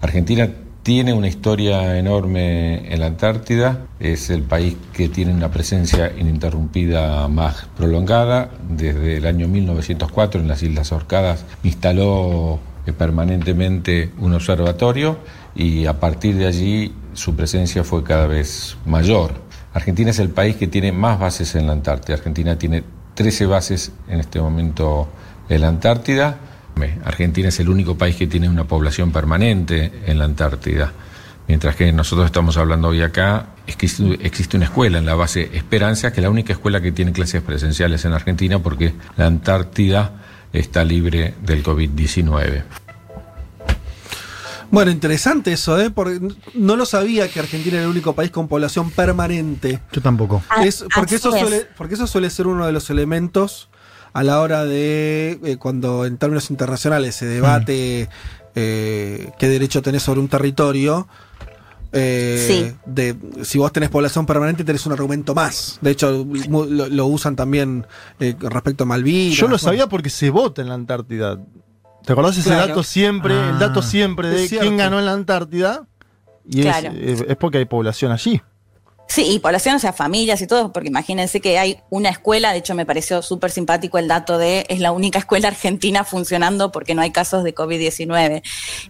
Argentina 0.00 0.48
tiene 0.82 1.12
una 1.12 1.28
historia 1.28 1.98
enorme 1.98 2.92
en 2.92 3.00
la 3.00 3.06
Antártida, 3.06 3.86
es 3.98 4.30
el 4.30 4.42
país 4.42 4.76
que 4.94 5.08
tiene 5.10 5.34
una 5.34 5.50
presencia 5.50 6.10
ininterrumpida 6.18 7.28
más 7.28 7.66
prolongada. 7.76 8.50
Desde 8.68 9.18
el 9.18 9.26
año 9.26 9.46
1904 9.46 10.40
en 10.40 10.48
las 10.48 10.62
Islas 10.62 10.90
Orcadas 10.92 11.44
instaló 11.64 12.58
eh, 12.86 12.92
permanentemente 12.92 14.10
un 14.18 14.32
observatorio 14.32 15.18
y 15.54 15.84
a 15.84 16.00
partir 16.00 16.36
de 16.36 16.46
allí 16.46 16.94
su 17.12 17.36
presencia 17.36 17.84
fue 17.84 18.02
cada 18.02 18.26
vez 18.26 18.78
mayor. 18.86 19.32
Argentina 19.74 20.10
es 20.10 20.18
el 20.18 20.30
país 20.30 20.56
que 20.56 20.66
tiene 20.66 20.92
más 20.92 21.20
bases 21.20 21.54
en 21.56 21.66
la 21.66 21.74
Antártida. 21.74 22.16
Argentina 22.16 22.56
tiene 22.56 22.82
13 23.14 23.44
bases 23.46 23.92
en 24.08 24.20
este 24.20 24.40
momento 24.40 25.08
en 25.50 25.60
la 25.60 25.68
Antártida 25.68 26.38
Argentina 27.04 27.48
es 27.48 27.60
el 27.60 27.68
único 27.68 27.96
país 27.96 28.16
que 28.16 28.26
tiene 28.26 28.48
una 28.48 28.64
población 28.64 29.12
permanente 29.12 29.92
en 30.06 30.18
la 30.18 30.24
Antártida. 30.24 30.92
Mientras 31.48 31.74
que 31.74 31.92
nosotros 31.92 32.26
estamos 32.26 32.56
hablando 32.56 32.88
hoy 32.88 33.02
acá, 33.02 33.46
existe 33.66 34.56
una 34.56 34.66
escuela 34.66 34.98
en 34.98 35.06
la 35.06 35.14
base 35.14 35.50
Esperanza, 35.52 36.12
que 36.12 36.20
es 36.20 36.22
la 36.22 36.30
única 36.30 36.52
escuela 36.52 36.80
que 36.80 36.92
tiene 36.92 37.12
clases 37.12 37.42
presenciales 37.42 38.04
en 38.04 38.12
Argentina 38.12 38.60
porque 38.60 38.94
la 39.16 39.26
Antártida 39.26 40.12
está 40.52 40.84
libre 40.84 41.34
del 41.42 41.64
COVID-19. 41.64 42.62
Bueno, 44.70 44.92
interesante 44.92 45.52
eso, 45.52 45.80
¿eh? 45.80 45.90
Porque 45.90 46.20
no 46.54 46.76
lo 46.76 46.86
sabía 46.86 47.28
que 47.28 47.40
Argentina 47.40 47.78
era 47.78 47.84
el 47.84 47.90
único 47.90 48.14
país 48.14 48.30
con 48.30 48.46
población 48.46 48.92
permanente. 48.92 49.80
Yo 49.90 50.00
tampoco. 50.00 50.44
Porque, 50.94 51.16
eso 51.16 51.32
suele, 51.32 51.66
porque 51.76 51.94
eso 51.94 52.06
suele 52.06 52.30
ser 52.30 52.46
uno 52.46 52.64
de 52.64 52.70
los 52.70 52.88
elementos 52.90 53.68
a 54.12 54.22
la 54.22 54.40
hora 54.40 54.64
de 54.64 55.38
eh, 55.44 55.56
cuando 55.56 56.04
en 56.04 56.18
términos 56.18 56.50
internacionales 56.50 57.14
se 57.14 57.26
debate 57.26 58.08
eh, 58.54 59.30
qué 59.38 59.48
derecho 59.48 59.82
tenés 59.82 60.02
sobre 60.02 60.20
un 60.20 60.28
territorio. 60.28 61.08
Eh, 61.92 62.76
de, 62.86 63.16
si 63.42 63.58
vos 63.58 63.72
tenés 63.72 63.88
población 63.88 64.24
permanente 64.24 64.62
tenés 64.62 64.86
un 64.86 64.92
argumento 64.92 65.34
más. 65.34 65.78
De 65.80 65.90
hecho, 65.90 66.24
lo, 66.48 67.06
usan 67.06 67.34
también 67.34 67.86
respecto 68.18 68.84
a 68.84 68.86
Malvinas. 68.86 69.36
Yo 69.36 69.48
lo 69.48 69.58
sabía 69.58 69.88
porque 69.88 70.10
se 70.10 70.30
vota 70.30 70.62
en 70.62 70.68
la 70.68 70.74
Antártida. 70.74 71.38
¿Te 72.04 72.12
acordás 72.12 72.38
ese 72.38 72.50
dato 72.50 72.82
siempre, 72.82 73.34
el 73.34 73.58
dato 73.58 73.80
ah. 73.80 73.82
siempre 73.82 74.28
de 74.28 74.48
quién 74.48 74.76
ganó 74.76 74.98
en 74.98 75.06
la 75.06 75.12
Antártida? 75.12 75.86
Y 76.48 76.66
es 76.66 77.36
porque 77.38 77.58
hay 77.58 77.64
población 77.66 78.12
allí. 78.12 78.40
Sí, 79.10 79.26
y 79.28 79.40
población, 79.40 79.74
o 79.74 79.80
sea, 79.80 79.92
familias 79.92 80.40
y 80.40 80.46
todo, 80.46 80.72
porque 80.72 80.86
imagínense 80.86 81.40
que 81.40 81.58
hay 81.58 81.80
una 81.90 82.10
escuela, 82.10 82.52
de 82.52 82.58
hecho 82.58 82.76
me 82.76 82.86
pareció 82.86 83.22
súper 83.22 83.50
simpático 83.50 83.98
el 83.98 84.06
dato 84.06 84.38
de 84.38 84.66
es 84.68 84.78
la 84.78 84.92
única 84.92 85.18
escuela 85.24 85.48
argentina 85.48 86.04
funcionando 86.04 86.70
porque 86.70 86.94
no 86.94 87.02
hay 87.02 87.10
casos 87.10 87.42
de 87.42 87.52
COVID-19. 87.52 88.40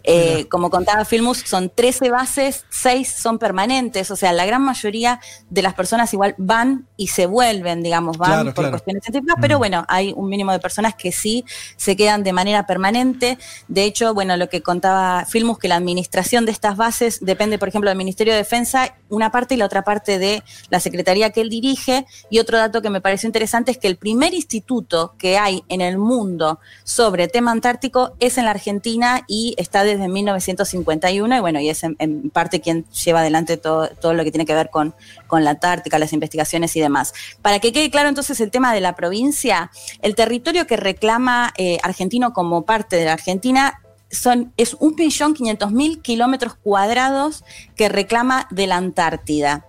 Eh, 0.05 0.47
como 0.51 0.69
contaba 0.69 1.07
Filmus, 1.07 1.39
son 1.39 1.71
13 1.75 2.11
bases, 2.11 2.67
6 2.69 3.11
son 3.11 3.39
permanentes, 3.39 4.11
o 4.11 4.17
sea, 4.17 4.35
la 4.35 4.45
gran 4.45 4.61
mayoría 4.61 5.21
de 5.49 5.63
las 5.63 5.73
personas 5.73 6.13
igual 6.13 6.35
van 6.37 6.87
y 6.99 7.07
se 7.07 7.25
vuelven, 7.25 7.83
digamos, 7.83 8.19
van 8.19 8.53
por 8.53 8.69
cuestiones 8.69 9.03
científicas, 9.03 9.37
pero 9.41 9.57
mm. 9.57 9.59
bueno, 9.59 9.87
hay 9.89 10.13
un 10.15 10.29
mínimo 10.29 10.53
de 10.53 10.59
personas 10.59 10.95
que 10.97 11.13
sí 11.13 11.47
se 11.79 11.97
quedan 11.97 12.25
de 12.25 12.35
manera 12.35 12.67
permanente. 12.67 13.39
De 13.69 13.85
hecho, 13.85 14.13
bueno, 14.13 14.37
lo 14.37 14.51
que 14.51 14.61
contaba 14.61 15.25
Filmus, 15.25 15.59
que 15.59 15.69
la 15.69 15.77
administración 15.77 16.45
de 16.45 16.53
estas 16.53 16.77
bases 16.77 17.25
depende, 17.25 17.59
por 17.59 17.69
ejemplo, 17.69 17.89
del 17.89 17.97
Ministerio 17.97 18.35
de 18.35 18.41
Defensa, 18.41 18.95
una 19.09 19.33
parte 19.33 19.55
y 19.55 19.57
la 19.57 19.65
otra 19.65 19.83
parte 19.83 20.10
de 20.19 20.43
la 20.69 20.81
secretaría 20.81 21.31
que 21.31 21.41
él 21.41 21.51
dirige. 21.51 22.07
Y 22.31 22.39
otro 22.39 22.59
dato 22.59 22.83
que 22.83 22.91
me 22.91 23.01
pareció 23.01 23.27
interesante 23.27 23.71
es 23.71 23.79
que 23.79 23.87
el 23.87 23.97
primer 23.97 24.35
instituto 24.35 25.15
que 25.19 25.39
hay 25.39 25.63
en 25.69 25.81
el 25.81 25.99
mundo 25.99 26.61
sobre 26.85 27.29
tema 27.29 27.53
antártico 27.53 28.13
es 28.21 28.39
en 28.39 28.45
la 28.45 28.51
Argentina 28.51 29.25
y 29.27 29.55
está 29.59 29.85
desde 29.85 30.09
1951. 30.09 31.37
Y 31.37 31.41
bueno, 31.41 31.61
y 31.61 31.69
es 31.69 31.83
en, 31.85 32.31
parte 32.31 32.61
quien 32.61 32.85
lleva 33.05 33.21
adelante 33.21 33.57
todo, 33.57 33.89
todo, 34.01 34.15
lo 34.15 34.25
que 34.25 34.31
tiene 34.31 34.47
que 34.47 34.55
ver 34.55 34.71
con, 34.71 34.95
con 35.27 35.45
la 35.45 35.51
Antártica, 35.51 35.99
las 35.99 36.13
investigaciones 36.13 36.75
y 36.77 36.81
demás. 36.81 37.13
Para 37.43 37.59
que 37.59 37.73
quede 37.73 37.91
claro 37.91 38.09
entonces 38.09 38.41
el 38.41 38.51
tema 38.51 38.75
de 38.75 38.81
la 38.81 38.95
provincia, 38.95 39.71
el 40.03 40.15
territorio 40.15 40.67
que 40.67 40.77
reclama 40.77 41.53
eh, 41.57 41.79
argentino 41.83 42.33
como 42.33 42.65
parte 42.65 42.97
de 42.97 43.05
la 43.05 43.13
Argentina 43.13 43.81
son, 44.11 44.53
es 44.57 44.77
1.500.000 44.79 46.03
kilómetros 46.03 46.55
cuadrados 46.55 47.45
que 47.77 47.89
reclama 47.89 48.49
de 48.51 48.67
la 48.67 48.77
Antártida. 48.77 49.67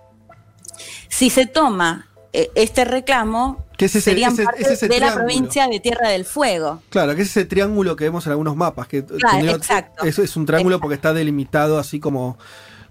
Si 1.08 1.30
se 1.30 1.46
toma 1.46 2.08
eh, 2.32 2.50
este 2.54 2.84
reclamo, 2.84 3.66
¿Qué 3.76 3.86
es 3.86 3.96
ese, 3.96 4.14
parte 4.44 4.88
de 4.88 5.00
la 5.00 5.14
provincia 5.14 5.66
de 5.66 5.80
Tierra 5.80 6.08
del 6.08 6.24
Fuego. 6.24 6.82
Claro, 6.88 7.16
que 7.16 7.22
es 7.22 7.28
ese 7.28 7.44
triángulo 7.44 7.96
que 7.96 8.04
vemos 8.04 8.24
en 8.26 8.32
algunos 8.32 8.56
mapas. 8.56 8.86
Que 8.86 8.98
exacto. 8.98 10.04
Eso 10.04 10.22
es 10.22 10.36
un 10.36 10.46
triángulo 10.46 10.80
porque 10.80 10.94
está 10.94 11.12
delimitado 11.12 11.78
así 11.78 12.00
como 12.00 12.38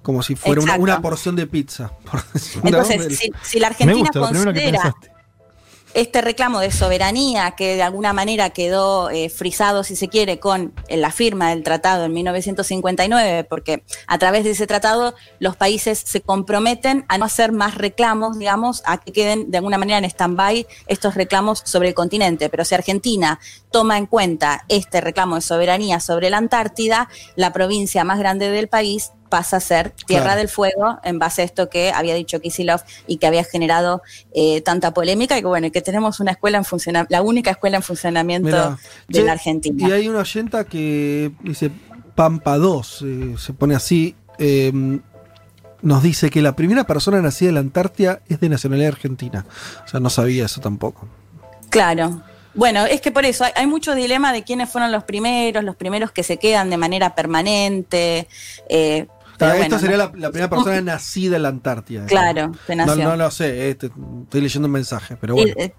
como 0.01 0.23
si 0.23 0.35
fuera 0.35 0.61
una, 0.77 1.01
porción 1.01 1.35
de 1.35 1.47
pizza. 1.47 1.91
Entonces, 2.63 3.31
si, 3.43 3.59
la 3.59 3.67
Argentina 3.67 4.09
considera 4.11 4.95
este 5.93 6.21
reclamo 6.21 6.59
de 6.59 6.71
soberanía 6.71 7.51
que 7.51 7.75
de 7.75 7.83
alguna 7.83 8.13
manera 8.13 8.49
quedó 8.49 9.09
eh, 9.09 9.29
frisado, 9.29 9.83
si 9.83 9.95
se 9.95 10.07
quiere, 10.07 10.39
con 10.39 10.73
la 10.89 11.11
firma 11.11 11.49
del 11.49 11.63
tratado 11.63 12.05
en 12.05 12.13
1959, 12.13 13.43
porque 13.45 13.83
a 14.07 14.17
través 14.17 14.43
de 14.43 14.51
ese 14.51 14.67
tratado 14.67 15.15
los 15.39 15.55
países 15.55 16.01
se 16.05 16.21
comprometen 16.21 17.05
a 17.07 17.17
no 17.17 17.25
hacer 17.25 17.51
más 17.51 17.75
reclamos, 17.75 18.37
digamos, 18.37 18.83
a 18.85 18.97
que 18.97 19.11
queden 19.11 19.51
de 19.51 19.57
alguna 19.57 19.77
manera 19.77 19.97
en 19.97 20.05
stand-by 20.05 20.67
estos 20.87 21.15
reclamos 21.15 21.61
sobre 21.65 21.89
el 21.89 21.93
continente. 21.93 22.49
Pero 22.49 22.65
si 22.65 22.75
Argentina 22.75 23.39
toma 23.71 23.97
en 23.97 24.05
cuenta 24.05 24.65
este 24.69 25.01
reclamo 25.01 25.35
de 25.35 25.41
soberanía 25.41 25.99
sobre 25.99 26.29
la 26.29 26.37
Antártida, 26.37 27.09
la 27.35 27.53
provincia 27.53 28.03
más 28.03 28.19
grande 28.19 28.49
del 28.49 28.67
país 28.67 29.11
pasa 29.31 29.57
a 29.57 29.59
ser 29.61 29.91
Tierra 30.05 30.35
del 30.35 30.49
Fuego 30.49 30.99
en 31.03 31.17
base 31.17 31.41
a 31.41 31.45
esto 31.45 31.69
que 31.69 31.91
había 31.91 32.13
dicho 32.13 32.39
Kisilov 32.41 32.81
y 33.07 33.17
que 33.17 33.25
había 33.25 33.43
generado 33.43 34.03
eh, 34.35 34.61
tanta 34.61 34.93
polémica 34.93 35.37
y 35.37 35.41
que 35.41 35.47
bueno, 35.47 35.71
que 35.71 35.81
tenemos 35.81 36.19
una 36.19 36.31
escuela 36.31 36.57
en 36.57 36.65
funcionamiento, 36.65 37.11
la 37.11 37.21
única 37.23 37.49
escuela 37.49 37.77
en 37.77 37.83
funcionamiento 37.83 38.77
de 39.07 39.23
la 39.23 39.31
Argentina. 39.31 39.87
Y 39.87 39.91
hay 39.91 40.09
una 40.09 40.19
oyenta 40.19 40.65
que 40.65 41.31
dice 41.41 41.71
Pampa 42.13 42.57
2, 42.57 43.01
eh, 43.07 43.35
se 43.39 43.53
pone 43.53 43.73
así, 43.73 44.15
em, 44.37 45.01
nos 45.81 46.03
dice 46.03 46.29
que 46.29 46.41
la 46.41 46.55
primera 46.55 46.83
persona 46.83 47.21
nacida 47.21 47.49
en 47.49 47.55
la 47.55 47.61
Antártida 47.61 48.19
es 48.27 48.41
de 48.41 48.49
nacionalidad 48.49 48.89
argentina. 48.89 49.45
O 49.85 49.87
sea, 49.87 49.99
no 50.01 50.09
sabía 50.09 50.45
eso 50.45 50.59
tampoco. 50.59 51.07
Claro, 51.69 52.21
bueno, 52.53 52.85
es 52.85 52.99
que 52.99 53.11
por 53.11 53.25
eso 53.25 53.45
hay, 53.55 53.65
mucho 53.65 53.95
dilema 53.95 54.33
de 54.33 54.43
quiénes 54.43 54.69
fueron 54.69 54.91
los 54.91 55.03
primeros, 55.05 55.63
los 55.63 55.75
primeros 55.75 56.11
que 56.11 56.23
se 56.23 56.37
quedan 56.37 56.69
de 56.69 56.77
manera 56.77 57.15
permanente. 57.15 58.27
Eh, 58.67 59.07
esta 59.39 59.79
sería 59.79 59.97
la, 59.97 60.11
primera 60.11 60.49
persona 60.49 60.81
nacida 60.81 61.37
en 61.37 61.43
la 61.43 61.49
Antártida. 61.49 62.05
Claro, 62.05 62.51
No, 62.69 62.95
no 62.95 63.15
lo 63.15 63.31
sé, 63.31 63.69
este, 63.69 63.91
estoy 64.23 64.41
leyendo 64.41 64.67
un 64.67 64.73
mensaje, 64.73 65.17
pero 65.19 65.35
bueno. 65.35 65.53
Eh, 65.57 65.73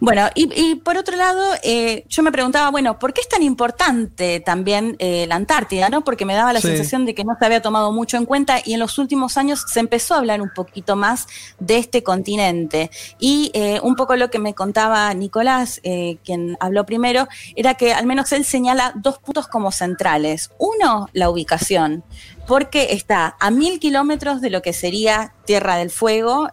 bueno, 0.00 0.28
y, 0.36 0.76
por 0.76 0.96
otro 0.96 1.16
lado, 1.16 1.42
eh, 1.64 2.04
yo 2.08 2.22
me 2.22 2.30
preguntaba, 2.30 2.70
bueno, 2.70 3.00
¿por 3.00 3.12
qué 3.12 3.20
es 3.20 3.28
tan 3.28 3.42
importante 3.42 4.38
también 4.38 4.94
eh, 5.00 5.26
la 5.26 5.34
Antártida? 5.34 5.88
¿no? 5.88 6.04
Porque 6.04 6.24
me 6.24 6.34
daba 6.34 6.52
la 6.52 6.60
sensación 6.60 7.04
de 7.04 7.16
que 7.16 7.24
no 7.24 7.34
se 7.36 7.44
había 7.44 7.62
tomado 7.62 7.90
mucho 7.90 8.16
en 8.16 8.24
cuenta 8.24 8.60
y 8.64 8.74
en 8.74 8.80
los 8.80 8.98
últimos 8.98 9.36
años 9.36 9.64
se 9.66 9.80
empezó 9.80 10.14
a 10.14 10.18
hablar 10.18 10.40
un 10.40 10.50
poquito 10.54 10.94
más 10.94 11.26
de 11.58 11.78
este 11.78 12.04
continente. 12.04 12.92
Y 13.18 13.50
eh, 13.54 13.80
un 13.82 13.96
poco 13.96 14.14
lo 14.14 14.30
que 14.30 14.38
me 14.38 14.54
contaba 14.54 15.12
Nicolás, 15.14 15.80
quien 16.24 16.56
habló 16.60 16.86
primero, 16.86 17.26
era 17.56 17.74
que 17.74 17.92
al 17.92 18.06
menos 18.06 18.30
él 18.32 18.44
señala 18.44 18.92
dos 18.94 19.18
puntos 19.18 19.48
como 19.48 19.72
centrales. 19.72 20.50
Uno, 20.58 21.08
la 21.12 21.28
ubicación 21.28 22.04
porque 22.48 22.94
está 22.94 23.36
a 23.38 23.50
mil 23.50 23.78
kilómetros 23.78 24.40
de 24.40 24.48
lo 24.48 24.62
que 24.62 24.72
sería 24.72 25.34
Tierra 25.44 25.76
del 25.76 25.90
Fuego, 25.90 26.48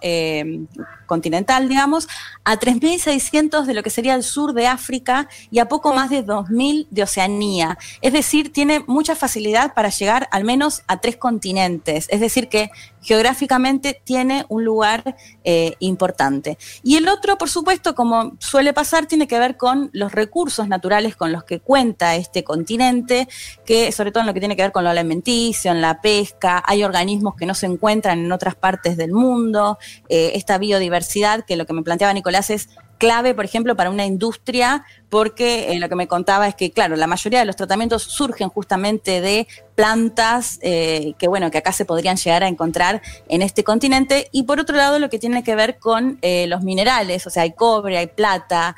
continental, 1.06 1.70
digamos, 1.70 2.08
a 2.44 2.60
3.600 2.60 3.64
de 3.64 3.74
lo 3.74 3.82
que 3.82 3.90
sería 3.90 4.16
el 4.16 4.24
sur 4.24 4.54
de 4.54 4.68
África 4.68 5.30
y 5.52 5.60
a 5.60 5.70
poco 5.70 5.94
más 5.94 6.10
de 6.10 6.26
2.000 6.26 6.88
de 6.90 7.04
Oceanía. 7.04 7.78
Es 8.02 8.12
decir, 8.12 8.52
tiene 8.52 8.84
mucha 8.88 9.16
facilidad 9.16 9.74
para 9.74 9.90
llegar 9.90 10.28
al 10.32 10.44
menos 10.44 10.84
a 10.88 11.00
tres 11.00 11.16
continentes. 11.16 12.08
Es 12.10 12.20
decir, 12.20 12.50
que 12.50 12.72
geográficamente 13.02 14.02
tiene 14.04 14.46
un 14.50 14.66
lugar 14.66 15.16
eh, 15.48 15.76
importante. 15.80 16.58
Y 16.84 16.96
el 16.96 17.08
otro, 17.08 17.38
por 17.38 17.50
supuesto, 17.50 17.94
como 17.94 18.34
suele 18.40 18.74
pasar, 18.74 19.06
tiene 19.06 19.28
que 19.28 19.38
ver 19.40 19.58
con 19.58 19.92
los 19.94 20.12
recursos 20.12 20.68
naturales 20.68 21.16
con 21.16 21.32
los 21.32 21.44
que 21.44 21.60
cuenta 21.60 22.16
este 22.16 22.44
continente, 22.44 23.28
que 23.64 23.92
sobre 23.92 24.12
todo 24.12 24.22
en 24.22 24.28
lo 24.28 24.34
que 24.34 24.40
tiene 24.40 24.56
que 24.56 24.64
ver 24.64 24.72
con 24.72 24.84
lo 24.84 24.90
alimenticio, 24.90 25.72
en 25.72 25.82
la 25.82 26.02
pesca, 26.02 26.64
hay 26.66 26.84
organismos 26.84 27.36
que 27.36 27.46
no 27.46 27.54
se 27.54 27.68
encuentran 27.68 28.20
en 28.20 28.32
otras 28.32 28.56
partes 28.56 28.98
del 28.98 29.12
mundo, 29.12 29.78
eh, 30.10 30.32
esta 30.34 30.58
biodiversidad, 30.58 31.46
que 31.46 31.56
lo 31.56 31.66
que 31.66 31.74
me 31.74 31.84
planteaba 31.84 32.14
Nicolás 32.14 32.50
es 32.50 32.70
clave, 32.98 33.34
por 33.34 33.46
ejemplo, 33.46 33.76
para 33.76 33.90
una 33.90 34.06
industria, 34.06 34.86
porque 35.10 35.72
eh, 35.72 35.80
lo 35.80 35.88
que 35.90 35.96
me 35.96 36.08
contaba 36.08 36.48
es 36.48 36.56
que, 36.56 36.72
claro, 36.72 36.96
la 36.96 37.08
mayoría 37.08 37.40
de 37.40 37.46
los 37.46 37.56
tratamientos 37.56 38.04
surgen 38.04 38.50
justamente 38.50 39.22
de 39.22 39.48
plantas 39.76 40.60
eh, 40.62 41.14
que, 41.18 41.28
bueno, 41.28 41.52
que 41.52 41.58
acá 41.58 41.72
se 41.72 41.86
podrían 41.86 42.18
llegar 42.18 42.44
a 42.44 42.48
encontrar 42.48 43.02
en 43.28 43.42
este 43.42 43.64
continente. 43.64 44.30
Y 44.32 44.44
por 44.44 44.60
otro 44.60 44.76
lado, 44.76 45.00
lo 45.00 45.10
que 45.10 45.20
tiene 45.20 45.44
que 45.44 45.56
ver 45.56 45.78
con 45.78 46.18
eh, 46.22 46.48
los 46.48 46.64
minerales, 46.64 47.28
o 47.28 47.30
sea, 47.30 47.44
hay 47.44 47.52
cobre, 47.52 47.98
hay 47.98 48.08
plata, 48.08 48.76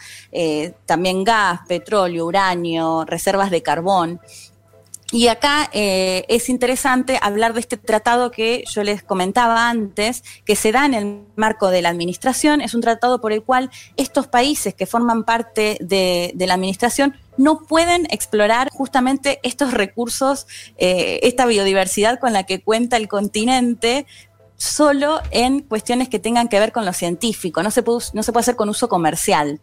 también 0.86 1.24
gas, 1.24 1.62
petróleo, 1.68 2.26
uranio, 2.26 3.06
reservas 3.06 3.52
de 3.52 3.62
carbón. 3.62 4.20
Y 5.12 5.30
acá 5.30 5.70
eh, 5.72 6.26
es 6.28 6.50
interesante 6.50 7.18
hablar 7.22 7.54
de 7.54 7.62
este 7.62 7.78
tratado 7.78 8.30
que 8.30 8.66
yo 8.70 8.84
les 8.84 9.04
comentaba 9.04 9.70
antes, 9.70 10.22
que 10.44 10.58
se 10.58 10.74
da 10.74 10.86
en 10.86 10.94
el 10.94 11.22
marco 11.38 11.70
de 11.70 11.82
la 11.82 11.90
administración. 11.90 12.60
Es 12.60 12.74
un 12.74 12.82
tratado 12.82 13.22
por 13.22 13.32
el 13.32 13.42
cual 13.42 13.72
estos 13.96 14.28
países 14.28 14.74
que 14.74 14.86
forman 14.86 15.24
parte 15.24 15.78
de, 15.80 16.34
la 16.38 16.56
administración 16.56 17.16
no 17.38 17.60
pueden 17.60 18.06
explorar 18.10 18.68
justamente 18.74 19.40
estos 19.44 19.74
recursos, 19.74 20.46
eh, 20.78 21.20
esta 21.24 21.46
biodiversidad 21.46 22.20
con 22.20 22.34
la 22.34 22.44
que 22.44 22.62
cuenta 22.62 22.98
el 22.98 23.08
continente, 23.08 24.08
solo 24.58 25.22
en 25.32 25.62
cuestiones 25.62 26.10
que 26.10 26.20
tengan 26.20 26.50
que 26.50 26.60
ver 26.60 26.72
con 26.72 26.86
lo 26.86 26.92
científico, 26.92 27.64
no 27.64 27.72
se, 27.72 27.84
puede, 27.84 28.02
hacer 28.36 28.56
con 28.56 28.70
uso 28.70 28.90
comercial. 28.90 29.62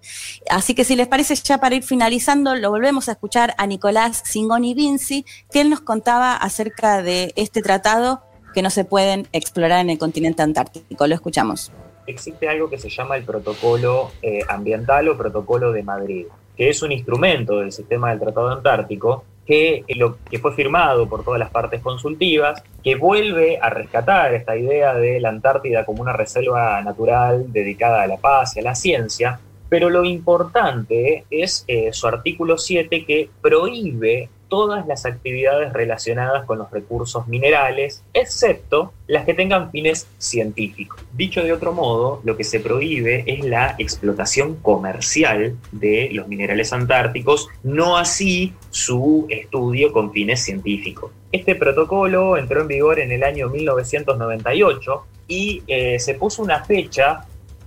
Así 0.48 0.74
que 0.74 0.84
si 0.84 0.96
les 0.96 1.08
parece, 1.08 1.34
ya 1.34 1.58
para 1.58 1.74
ir 1.74 1.82
finalizando, 1.82 2.54
lo 2.54 2.70
volvemos 2.70 3.08
a 3.08 3.12
escuchar 3.12 3.54
a 3.58 3.66
Nicolás 3.66 4.22
Singoni 4.24 4.74
Vinci, 4.74 5.26
que 5.50 5.60
él 5.60 5.70
nos 5.70 5.80
contaba 5.80 6.36
acerca 6.36 7.02
de 7.02 7.32
este 7.36 7.60
tratado 7.60 8.22
que 8.54 8.62
no 8.62 8.70
se 8.70 8.84
pueden 8.84 9.26
explorar 9.32 9.80
en 9.80 9.90
el 9.90 9.98
continente 9.98 10.42
antártico. 10.42 11.06
Lo 11.06 11.14
escuchamos. 11.14 11.72
Existe 12.06 12.48
algo 12.48 12.70
que 12.70 12.78
se 12.78 12.88
llama 12.88 13.16
el 13.16 13.24
protocolo 13.24 14.12
eh, 14.22 14.40
ambiental 14.48 15.08
o 15.08 15.16
protocolo 15.16 15.72
de 15.72 15.82
Madrid, 15.82 16.26
que 16.56 16.68
es 16.68 16.82
un 16.82 16.92
instrumento 16.92 17.58
del 17.58 17.72
sistema 17.72 18.10
del 18.10 18.20
Tratado 18.20 18.50
Antártico 18.50 19.24
que, 19.46 19.84
lo, 19.96 20.18
que 20.30 20.38
fue 20.38 20.54
firmado 20.54 21.08
por 21.08 21.24
todas 21.24 21.38
las 21.38 21.50
partes 21.50 21.80
consultivas, 21.80 22.62
que 22.82 22.96
vuelve 22.96 23.58
a 23.60 23.70
rescatar 23.70 24.34
esta 24.34 24.56
idea 24.56 24.94
de 24.94 25.20
la 25.20 25.28
Antártida 25.28 25.84
como 25.84 26.02
una 26.02 26.12
reserva 26.12 26.80
natural 26.82 27.52
dedicada 27.52 28.02
a 28.02 28.06
la 28.06 28.16
paz 28.16 28.56
y 28.56 28.60
a 28.60 28.62
la 28.62 28.74
ciencia, 28.74 29.40
pero 29.68 29.90
lo 29.90 30.04
importante 30.04 31.24
es 31.30 31.64
eh, 31.66 31.92
su 31.92 32.06
artículo 32.06 32.58
7 32.58 33.04
que 33.04 33.28
prohíbe 33.40 34.28
todas 34.54 34.86
las 34.86 35.04
actividades 35.04 35.72
relacionadas 35.72 36.44
con 36.44 36.58
los 36.58 36.70
recursos 36.70 37.26
minerales, 37.26 38.04
excepto 38.12 38.92
las 39.08 39.24
que 39.24 39.34
tengan 39.34 39.72
fines 39.72 40.06
científicos. 40.18 41.02
Dicho 41.12 41.42
de 41.42 41.52
otro 41.52 41.72
modo, 41.72 42.20
lo 42.22 42.36
que 42.36 42.44
se 42.44 42.60
prohíbe 42.60 43.24
es 43.26 43.44
la 43.44 43.74
explotación 43.78 44.54
comercial 44.54 45.56
de 45.72 46.08
los 46.12 46.28
minerales 46.28 46.72
antárticos, 46.72 47.48
no 47.64 47.96
así 47.96 48.54
su 48.70 49.26
estudio 49.28 49.92
con 49.92 50.12
fines 50.12 50.44
científicos. 50.44 51.10
Este 51.32 51.56
protocolo 51.56 52.36
entró 52.36 52.60
en 52.60 52.68
vigor 52.68 53.00
en 53.00 53.10
el 53.10 53.24
año 53.24 53.48
1998 53.48 55.04
y 55.26 55.64
eh, 55.66 55.98
se 55.98 56.14
puso 56.14 56.44
una 56.44 56.64
fecha 56.64 57.24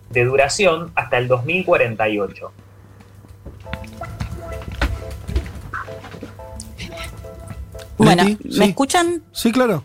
de 0.10 0.24
duración 0.24 0.94
hasta 0.96 1.18
el 1.18 1.28
2048. 1.28 2.54
Bueno, 7.98 8.24
¿me 8.44 8.66
escuchan? 8.66 9.24
Sí, 9.32 9.52
claro. 9.52 9.84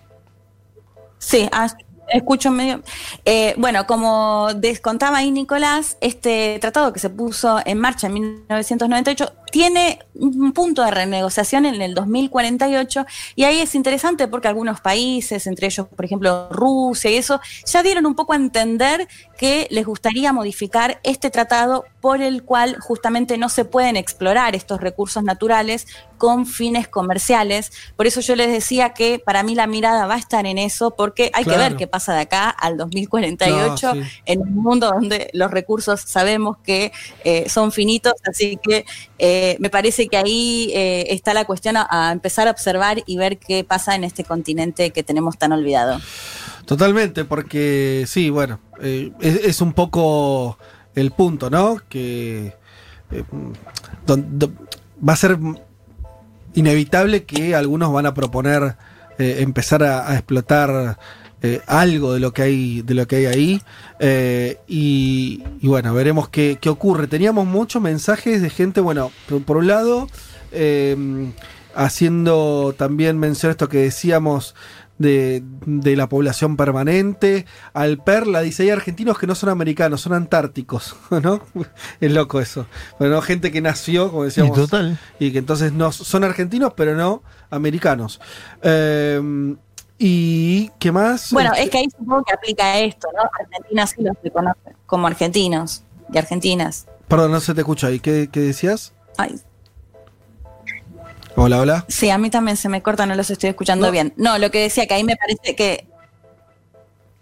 Sí, 1.18 1.48
ah, 1.52 1.68
escucho 2.08 2.50
medio. 2.50 2.82
Eh, 3.24 3.54
bueno, 3.56 3.86
como 3.86 4.48
descontaba 4.54 5.18
ahí 5.18 5.30
Nicolás, 5.30 5.96
este 6.00 6.58
tratado 6.60 6.92
que 6.92 7.00
se 7.00 7.10
puso 7.10 7.60
en 7.64 7.78
marcha 7.78 8.08
en 8.08 8.14
1998 8.14 9.32
tiene 9.52 9.98
un 10.14 10.52
punto 10.52 10.82
de 10.82 10.90
renegociación 10.90 11.66
en 11.66 11.80
el 11.82 11.94
2048 11.94 13.04
y 13.36 13.44
ahí 13.44 13.60
es 13.60 13.74
interesante 13.74 14.26
porque 14.26 14.48
algunos 14.48 14.80
países, 14.80 15.46
entre 15.46 15.66
ellos 15.66 15.86
por 15.94 16.04
ejemplo 16.04 16.48
Rusia 16.50 17.10
y 17.10 17.16
eso, 17.16 17.38
ya 17.66 17.82
dieron 17.82 18.06
un 18.06 18.14
poco 18.14 18.32
a 18.32 18.36
entender 18.36 19.06
que 19.36 19.68
les 19.70 19.84
gustaría 19.84 20.32
modificar 20.32 21.00
este 21.02 21.28
tratado 21.28 21.84
por 22.00 22.22
el 22.22 22.44
cual 22.44 22.78
justamente 22.80 23.36
no 23.36 23.48
se 23.50 23.64
pueden 23.64 23.96
explorar 23.96 24.56
estos 24.56 24.80
recursos 24.80 25.22
naturales 25.22 25.86
con 26.16 26.46
fines 26.46 26.88
comerciales. 26.88 27.72
Por 27.96 28.06
eso 28.06 28.20
yo 28.20 28.36
les 28.36 28.50
decía 28.50 28.90
que 28.90 29.18
para 29.18 29.42
mí 29.42 29.54
la 29.54 29.66
mirada 29.66 30.06
va 30.06 30.14
a 30.14 30.18
estar 30.18 30.46
en 30.46 30.56
eso 30.56 30.92
porque 30.92 31.30
hay 31.34 31.44
que 31.44 31.56
ver 31.56 31.76
qué 31.76 31.86
pasa 31.86 32.14
de 32.14 32.20
acá 32.20 32.48
al 32.48 32.76
2048 32.76 33.92
en 34.24 34.40
un 34.40 34.54
mundo 34.54 34.88
donde 34.88 35.30
los 35.32 35.50
recursos 35.50 36.00
sabemos 36.00 36.56
que 36.64 36.92
eh, 37.24 37.48
son 37.48 37.72
finitos, 37.72 38.14
así 38.24 38.58
que 38.62 38.84
eh, 39.18 39.41
eh, 39.44 39.56
me 39.58 39.70
parece 39.70 40.06
que 40.06 40.16
ahí 40.16 40.70
eh, 40.72 41.06
está 41.08 41.34
la 41.34 41.44
cuestión 41.44 41.74
a, 41.76 42.12
empezar 42.12 42.46
a 42.46 42.52
observar 42.52 43.02
y 43.06 43.16
ver 43.16 43.38
qué 43.38 43.64
pasa 43.64 43.96
en 43.96 44.04
este 44.04 44.22
continente 44.22 44.92
que 44.92 45.02
tenemos 45.02 45.36
tan 45.36 45.50
olvidado. 45.50 46.00
Totalmente, 46.64 47.24
porque 47.24 48.04
sí, 48.06 48.30
bueno, 48.30 48.60
eh, 48.80 49.10
es, 49.18 49.60
un 49.60 49.72
poco 49.72 50.58
el 50.94 51.10
punto, 51.10 51.50
¿no? 51.50 51.80
Que 51.88 52.54
va 55.04 55.12
a 55.12 55.16
ser 55.16 55.38
inevitable 56.54 57.24
que 57.24 57.56
algunos 57.56 57.92
van 57.92 58.06
a 58.06 58.14
proponer 58.14 58.76
empezar 59.18 59.82
a 59.82 60.14
explotar 60.14 60.98
eh, 61.44 61.60
algo 61.66 62.14
de 62.14 62.20
lo 62.20 62.32
que 62.32 62.42
hay, 62.42 62.82
de 62.82 62.94
lo 62.94 63.06
que 63.08 63.16
hay 63.16 63.26
ahí. 63.26 63.62
Eh, 63.98 64.60
y, 64.68 65.42
bueno, 65.62 65.92
veremos 65.92 66.28
qué, 66.28 66.56
ocurre. 66.68 67.08
Teníamos 67.08 67.46
muchos 67.46 67.82
mensajes 67.82 68.40
de 68.40 68.48
gente, 68.48 68.80
bueno, 68.80 69.10
por, 69.44 69.56
un 69.56 69.66
lado, 69.66 70.06
eh, 70.52 71.32
haciendo 71.74 72.76
también 72.78 73.18
mención 73.18 73.50
a 73.50 73.52
esto 73.52 73.68
que 73.68 73.78
decíamos. 73.78 74.54
De, 74.98 75.42
la 75.66 76.08
población 76.08 76.56
permanente. 76.56 77.44
Al 77.72 77.98
Perla 77.98 78.40
dice, 78.40 78.62
hay 78.62 78.70
argentinos 78.70 79.18
que 79.18 79.26
no 79.26 79.34
son 79.34 79.48
americanos, 79.48 80.02
son 80.02 80.12
antárticos, 80.12 80.94
¿no? 81.10 81.42
Es 82.00 82.12
loco 82.12 82.40
eso. 82.40 82.66
Bueno, 83.00 83.20
gente 83.20 83.50
que 83.50 83.60
nació, 83.60 84.12
como 84.12 84.22
decíamos. 84.22 84.70
Y 85.18 85.32
que 85.32 85.38
entonces 85.38 85.72
no 85.72 85.90
son 85.90 86.22
argentinos, 86.22 86.74
pero 86.76 86.94
no 86.94 87.24
americanos. 87.50 88.20
¿Y 90.04 90.68
qué 90.80 90.90
más? 90.90 91.32
Bueno, 91.32 91.52
es 91.56 91.70
que 91.70 91.78
ahí 91.78 91.88
supongo 91.88 92.24
que 92.24 92.32
aplica 92.32 92.76
esto, 92.80 93.06
¿no? 93.14 93.22
Argentina 93.38 93.86
sí 93.86 94.02
los 94.02 94.16
reconoce 94.20 94.74
como 94.84 95.06
argentinos 95.06 95.84
y 96.12 96.18
argentinas. 96.18 96.88
Perdón, 97.06 97.30
no 97.30 97.38
se 97.38 97.54
te 97.54 97.60
escucha 97.60 97.86
ahí. 97.86 98.00
¿Qué, 98.00 98.26
decías? 98.32 98.92
Ay. 99.16 99.40
Hola, 101.36 101.60
hola. 101.60 101.84
Sí, 101.86 102.10
a 102.10 102.18
mí 102.18 102.30
también 102.30 102.56
se 102.56 102.68
me 102.68 102.82
corta, 102.82 103.06
no 103.06 103.14
los 103.14 103.30
estoy 103.30 103.50
escuchando 103.50 103.92
bien. 103.92 104.12
No, 104.16 104.38
lo 104.38 104.50
que 104.50 104.62
decía 104.62 104.88
que 104.88 104.94
ahí 104.94 105.04
me 105.04 105.14
parece 105.14 105.54
que. 105.54 105.86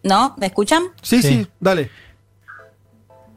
¿No? 0.03 0.35
¿Me 0.39 0.47
escuchan? 0.47 0.85
sí, 1.03 1.21
sí 1.21 1.47
dale. 1.61 1.91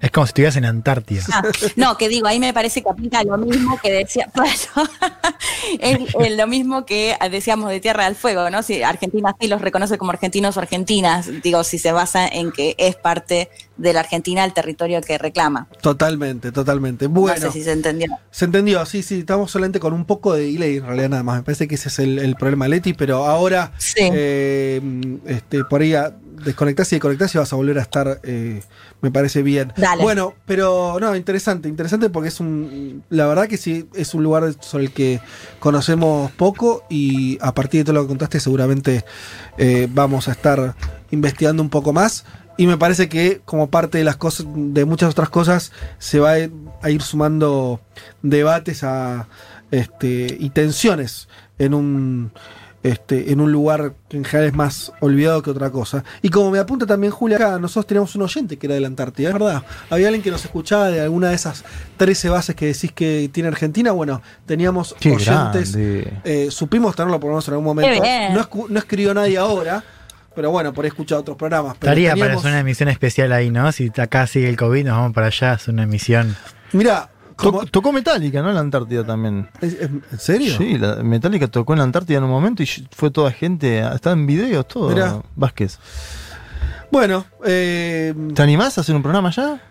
Es 0.03 0.11
como 0.11 0.25
si 0.25 0.31
estuvieras 0.31 0.57
en 0.57 0.65
Antártida. 0.65 1.23
Ah, 1.31 1.43
no, 1.77 1.97
que 1.97 2.09
digo, 2.09 2.27
ahí 2.27 2.37
me 2.37 2.53
parece 2.53 2.83
que 2.83 2.89
aplica 2.89 3.23
lo 3.23 3.37
mismo 3.37 3.79
que 3.81 3.89
decía, 3.89 4.29
es, 5.79 5.97
lo 6.35 6.45
mismo 6.45 6.85
que 6.85 7.15
decíamos 7.31 7.69
de 7.69 7.79
Tierra 7.79 8.03
del 8.03 8.15
Fuego, 8.15 8.49
¿no? 8.49 8.63
Si 8.63 8.83
Argentina 8.83 9.33
sí 9.39 9.47
los 9.47 9.61
reconoce 9.61 9.97
como 9.97 10.11
argentinos 10.11 10.57
o 10.57 10.59
argentinas, 10.59 11.29
digo, 11.41 11.63
si 11.63 11.79
se 11.79 11.93
basa 11.93 12.27
en 12.27 12.51
que 12.51 12.75
es 12.77 12.97
parte 12.97 13.49
de 13.77 13.93
la 13.93 14.01
Argentina 14.01 14.43
el 14.43 14.51
territorio 14.51 14.99
que 14.99 15.17
reclama. 15.17 15.69
Totalmente, 15.79 16.51
totalmente. 16.51 17.07
Bueno. 17.07 17.39
No 17.39 17.47
sé 17.47 17.53
si 17.53 17.63
se 17.63 17.71
entendió. 17.71 18.07
Se 18.29 18.43
entendió, 18.43 18.85
sí, 18.85 19.03
sí, 19.03 19.19
estamos 19.19 19.51
solamente 19.51 19.79
con 19.79 19.93
un 19.93 20.03
poco 20.03 20.33
de 20.33 20.51
delay 20.51 20.77
en 20.77 20.85
realidad 20.85 21.09
nada 21.11 21.23
más. 21.23 21.37
Me 21.37 21.43
parece 21.43 21.65
que 21.65 21.75
ese 21.75 21.87
es 21.87 21.99
el, 21.99 22.35
problema, 22.35 22.67
Leti, 22.67 22.91
pero 22.91 23.25
ahora 23.25 23.71
eh, 23.95 24.81
este, 25.27 25.63
por 25.63 25.79
ahí 25.79 25.93
desconectás 26.43 26.91
y 26.91 26.95
desconectás 26.95 27.33
y 27.35 27.37
vas 27.37 27.51
a 27.53 27.55
volver 27.55 27.79
a 27.79 27.81
estar, 27.81 28.19
eh, 28.23 28.61
me 29.01 29.11
parece 29.11 29.41
bien. 29.41 29.73
Bueno, 30.01 30.33
pero 30.45 30.97
no, 30.99 31.15
interesante, 31.15 31.69
interesante 31.69 32.09
porque 32.09 32.29
es 32.29 32.39
un, 32.39 33.03
la 33.09 33.27
verdad 33.27 33.47
que 33.47 33.57
sí, 33.57 33.87
es 33.93 34.13
un 34.13 34.23
lugar 34.23 34.53
sobre 34.59 34.85
el 34.85 34.91
que 34.91 35.19
conocemos 35.59 36.31
poco 36.31 36.83
y 36.89 37.37
a 37.41 37.53
partir 37.53 37.81
de 37.81 37.85
todo 37.85 37.95
lo 37.95 38.01
que 38.03 38.07
contaste 38.09 38.39
seguramente 38.39 39.03
eh, 39.57 39.87
vamos 39.91 40.27
a 40.27 40.31
estar 40.31 40.75
investigando 41.11 41.63
un 41.63 41.69
poco 41.69 41.93
más. 41.93 42.25
Y 42.55 42.67
me 42.67 42.77
parece 42.77 43.09
que 43.09 43.41
como 43.45 43.71
parte 43.71 43.97
de 43.97 44.03
las 44.03 44.15
cosas, 44.15 44.45
de 44.53 44.85
muchas 44.85 45.09
otras 45.09 45.29
cosas, 45.29 45.71
se 45.97 46.19
va 46.19 46.33
a 46.33 46.89
ir 46.91 47.01
sumando 47.01 47.81
debates 48.21 48.83
a, 48.83 49.27
este, 49.71 50.37
y 50.39 50.51
tensiones 50.51 51.27
en 51.57 51.73
un 51.73 52.31
este, 52.83 53.31
en 53.31 53.39
un 53.39 53.51
lugar 53.51 53.93
que 54.09 54.17
en 54.17 54.25
general 54.25 54.49
es 54.49 54.55
más 54.55 54.91
olvidado 54.99 55.41
que 55.41 55.49
otra 55.49 55.71
cosa. 55.71 56.03
Y 56.21 56.29
como 56.29 56.51
me 56.51 56.59
apunta 56.59 56.85
también 56.85 57.11
Julia 57.11 57.37
acá, 57.37 57.59
nosotros 57.59 57.87
teníamos 57.87 58.13
un 58.15 58.23
oyente 58.23 58.57
que 58.57 58.67
era 58.67 58.75
de 58.75 58.81
la 58.81 58.87
Antártida, 58.87 59.29
es 59.29 59.33
verdad. 59.33 59.63
Había 59.89 60.07
alguien 60.07 60.21
que 60.21 60.31
nos 60.31 60.43
escuchaba 60.43 60.89
de 60.89 61.01
alguna 61.01 61.29
de 61.29 61.35
esas 61.35 61.63
13 61.97 62.29
bases 62.29 62.55
que 62.55 62.67
decís 62.67 62.91
que 62.91 63.29
tiene 63.31 63.47
Argentina. 63.47 63.91
Bueno, 63.91 64.21
teníamos 64.45 64.95
oyentes, 65.03 65.75
eh, 65.75 66.47
supimos 66.51 66.95
tenerlo 66.95 67.19
por 67.19 67.29
lo 67.29 67.35
menos 67.35 67.47
en 67.47 67.53
algún 67.53 67.65
momento. 67.65 68.03
No, 68.33 68.67
no 68.67 68.79
escribió 68.79 69.13
nadie 69.13 69.37
ahora. 69.37 69.83
Pero 70.35 70.49
bueno, 70.49 70.73
por 70.73 70.83
ahí 70.83 70.89
escuchado 70.89 71.21
otros 71.21 71.37
programas. 71.37 71.75
Estaría 71.75 72.15
para 72.15 72.33
hacer 72.33 72.49
una 72.49 72.59
emisión 72.61 72.89
especial 72.89 73.31
ahí, 73.33 73.51
¿no? 73.51 73.71
Si 73.71 73.91
acá 73.97 74.25
sigue 74.25 74.49
el 74.49 74.57
COVID, 74.57 74.85
nos 74.85 74.97
vamos 74.97 75.13
para 75.13 75.27
allá, 75.27 75.53
es 75.53 75.67
una 75.67 75.83
emisión. 75.83 76.35
Mira, 76.71 77.11
Tocó 77.35 77.91
Metallica, 77.91 78.41
¿no? 78.41 78.49
En 78.49 78.55
la 78.55 78.61
Antártida 78.61 79.03
también. 79.03 79.49
¿En 79.61 80.03
serio? 80.17 80.55
Sí, 80.57 80.77
la 80.77 80.97
Metallica 80.97 81.47
tocó 81.47 81.73
en 81.73 81.79
la 81.79 81.85
Antártida 81.85 82.17
en 82.17 82.23
un 82.23 82.29
momento 82.29 82.63
y 82.63 82.67
fue 82.91 83.11
toda 83.11 83.31
gente. 83.31 83.79
Está 83.93 84.11
en 84.11 84.25
videos, 84.25 84.67
todo. 84.67 84.89
Mirá. 84.89 85.21
Vázquez. 85.35 85.79
Bueno. 86.91 87.25
Eh, 87.45 88.13
¿Te 88.35 88.41
animás 88.41 88.77
a 88.77 88.81
hacer 88.81 88.95
un 88.95 89.01
programa 89.01 89.29
allá? 89.29 89.61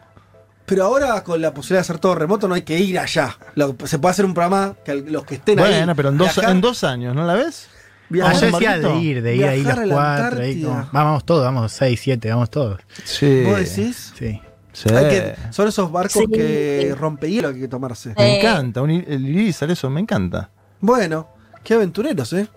Pero 0.66 0.85
ahora 0.85 1.22
con 1.25 1.40
la 1.40 1.53
posibilidad 1.53 1.79
de 1.79 1.83
hacer 1.83 1.98
todo 1.98 2.14
remoto 2.14 2.48
no 2.48 2.55
hay 2.55 2.62
que 2.62 2.79
ir 2.79 2.98
allá. 2.98 3.37
se 3.85 3.98
puede 3.98 4.12
hacer 4.12 4.25
un 4.25 4.35
programa 4.35 4.75
que 4.85 4.94
los 4.94 5.25
que 5.25 5.37
estén 5.37 5.59
ahí. 5.61 5.75
Bueno, 5.79 5.94
pero 5.94 6.11
en 6.11 6.18
dos, 6.18 6.38
en 6.38 6.61
dos 6.61 6.85
años, 6.85 7.14
¿no 7.14 7.27
la 7.27 7.35
ves? 7.35 7.68
Viajar, 8.09 8.53
decía 8.53 8.79
de 8.79 8.98
ir, 8.98 9.22
de 9.22 9.37
ir 9.37 9.46
ahí 9.46 9.62
los 9.62 9.79
cuatro. 9.88 10.88
vamos 10.92 11.25
todos, 11.25 11.44
vamos 11.44 11.72
seis, 11.72 11.98
siete, 12.03 12.31
vamos 12.31 12.51
todos. 12.51 12.81
Sí. 13.05 13.42
¿Vos 13.44 13.59
decís? 13.59 14.12
Sí 14.18 14.40
son 14.72 15.68
esos 15.68 15.92
barcos 15.92 16.24
que 16.32 16.94
rompe 16.98 17.30
hielo 17.30 17.50
que 17.50 17.56
hay 17.56 17.61
que 17.62 17.68
tomarse. 17.68 18.14
Me 18.16 18.38
encanta, 18.38 18.80
el 18.80 19.26
Iris, 19.26 19.62
eso, 19.62 19.90
me 19.90 20.00
encanta. 20.00 20.50
Bueno, 20.80 21.28
qué 21.62 21.74
aventureros, 21.74 22.32
¿eh? 22.32 22.48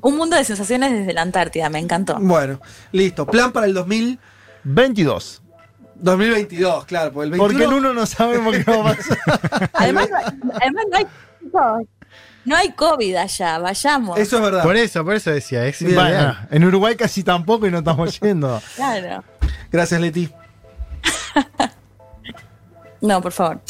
Un 0.00 0.16
mundo 0.16 0.36
de 0.36 0.44
sensaciones 0.44 0.92
desde 0.92 1.12
la 1.12 1.22
Antártida, 1.22 1.68
me 1.68 1.78
encantó. 1.78 2.16
Bueno, 2.18 2.60
listo. 2.92 3.26
Plan 3.26 3.52
para 3.52 3.66
el 3.66 3.74
2022. 3.74 5.42
2022, 5.96 6.84
claro, 6.84 7.12
porque 7.12 7.30
el 7.30 7.36
Porque 7.36 7.64
en 7.64 7.72
uno 7.72 7.94
no 7.94 8.04
sabemos 8.06 8.54
qué 8.54 8.70
va 8.70 8.90
a 8.90 8.94
pasar. 8.94 9.70
además, 9.72 10.08
además 10.12 10.84
no 10.90 10.96
hay 10.96 11.06
no 12.46 12.54
hay 12.54 12.72
COVID 12.72 13.16
allá, 13.16 13.58
vayamos. 13.58 14.18
Eso 14.18 14.36
es 14.36 14.42
verdad. 14.42 14.62
Por 14.62 14.76
eso, 14.76 15.04
por 15.04 15.14
eso 15.14 15.30
decía. 15.30 15.66
en 15.66 16.64
Uruguay 16.64 16.94
casi 16.94 17.24
tampoco 17.24 17.66
y 17.66 17.70
no 17.72 17.78
estamos 17.78 18.18
yendo. 18.20 18.62
Claro. 18.76 19.24
Gracias, 19.70 20.00
Leti. 20.00 20.30
No, 23.00 23.20
por 23.20 23.32
favor. 23.32 23.60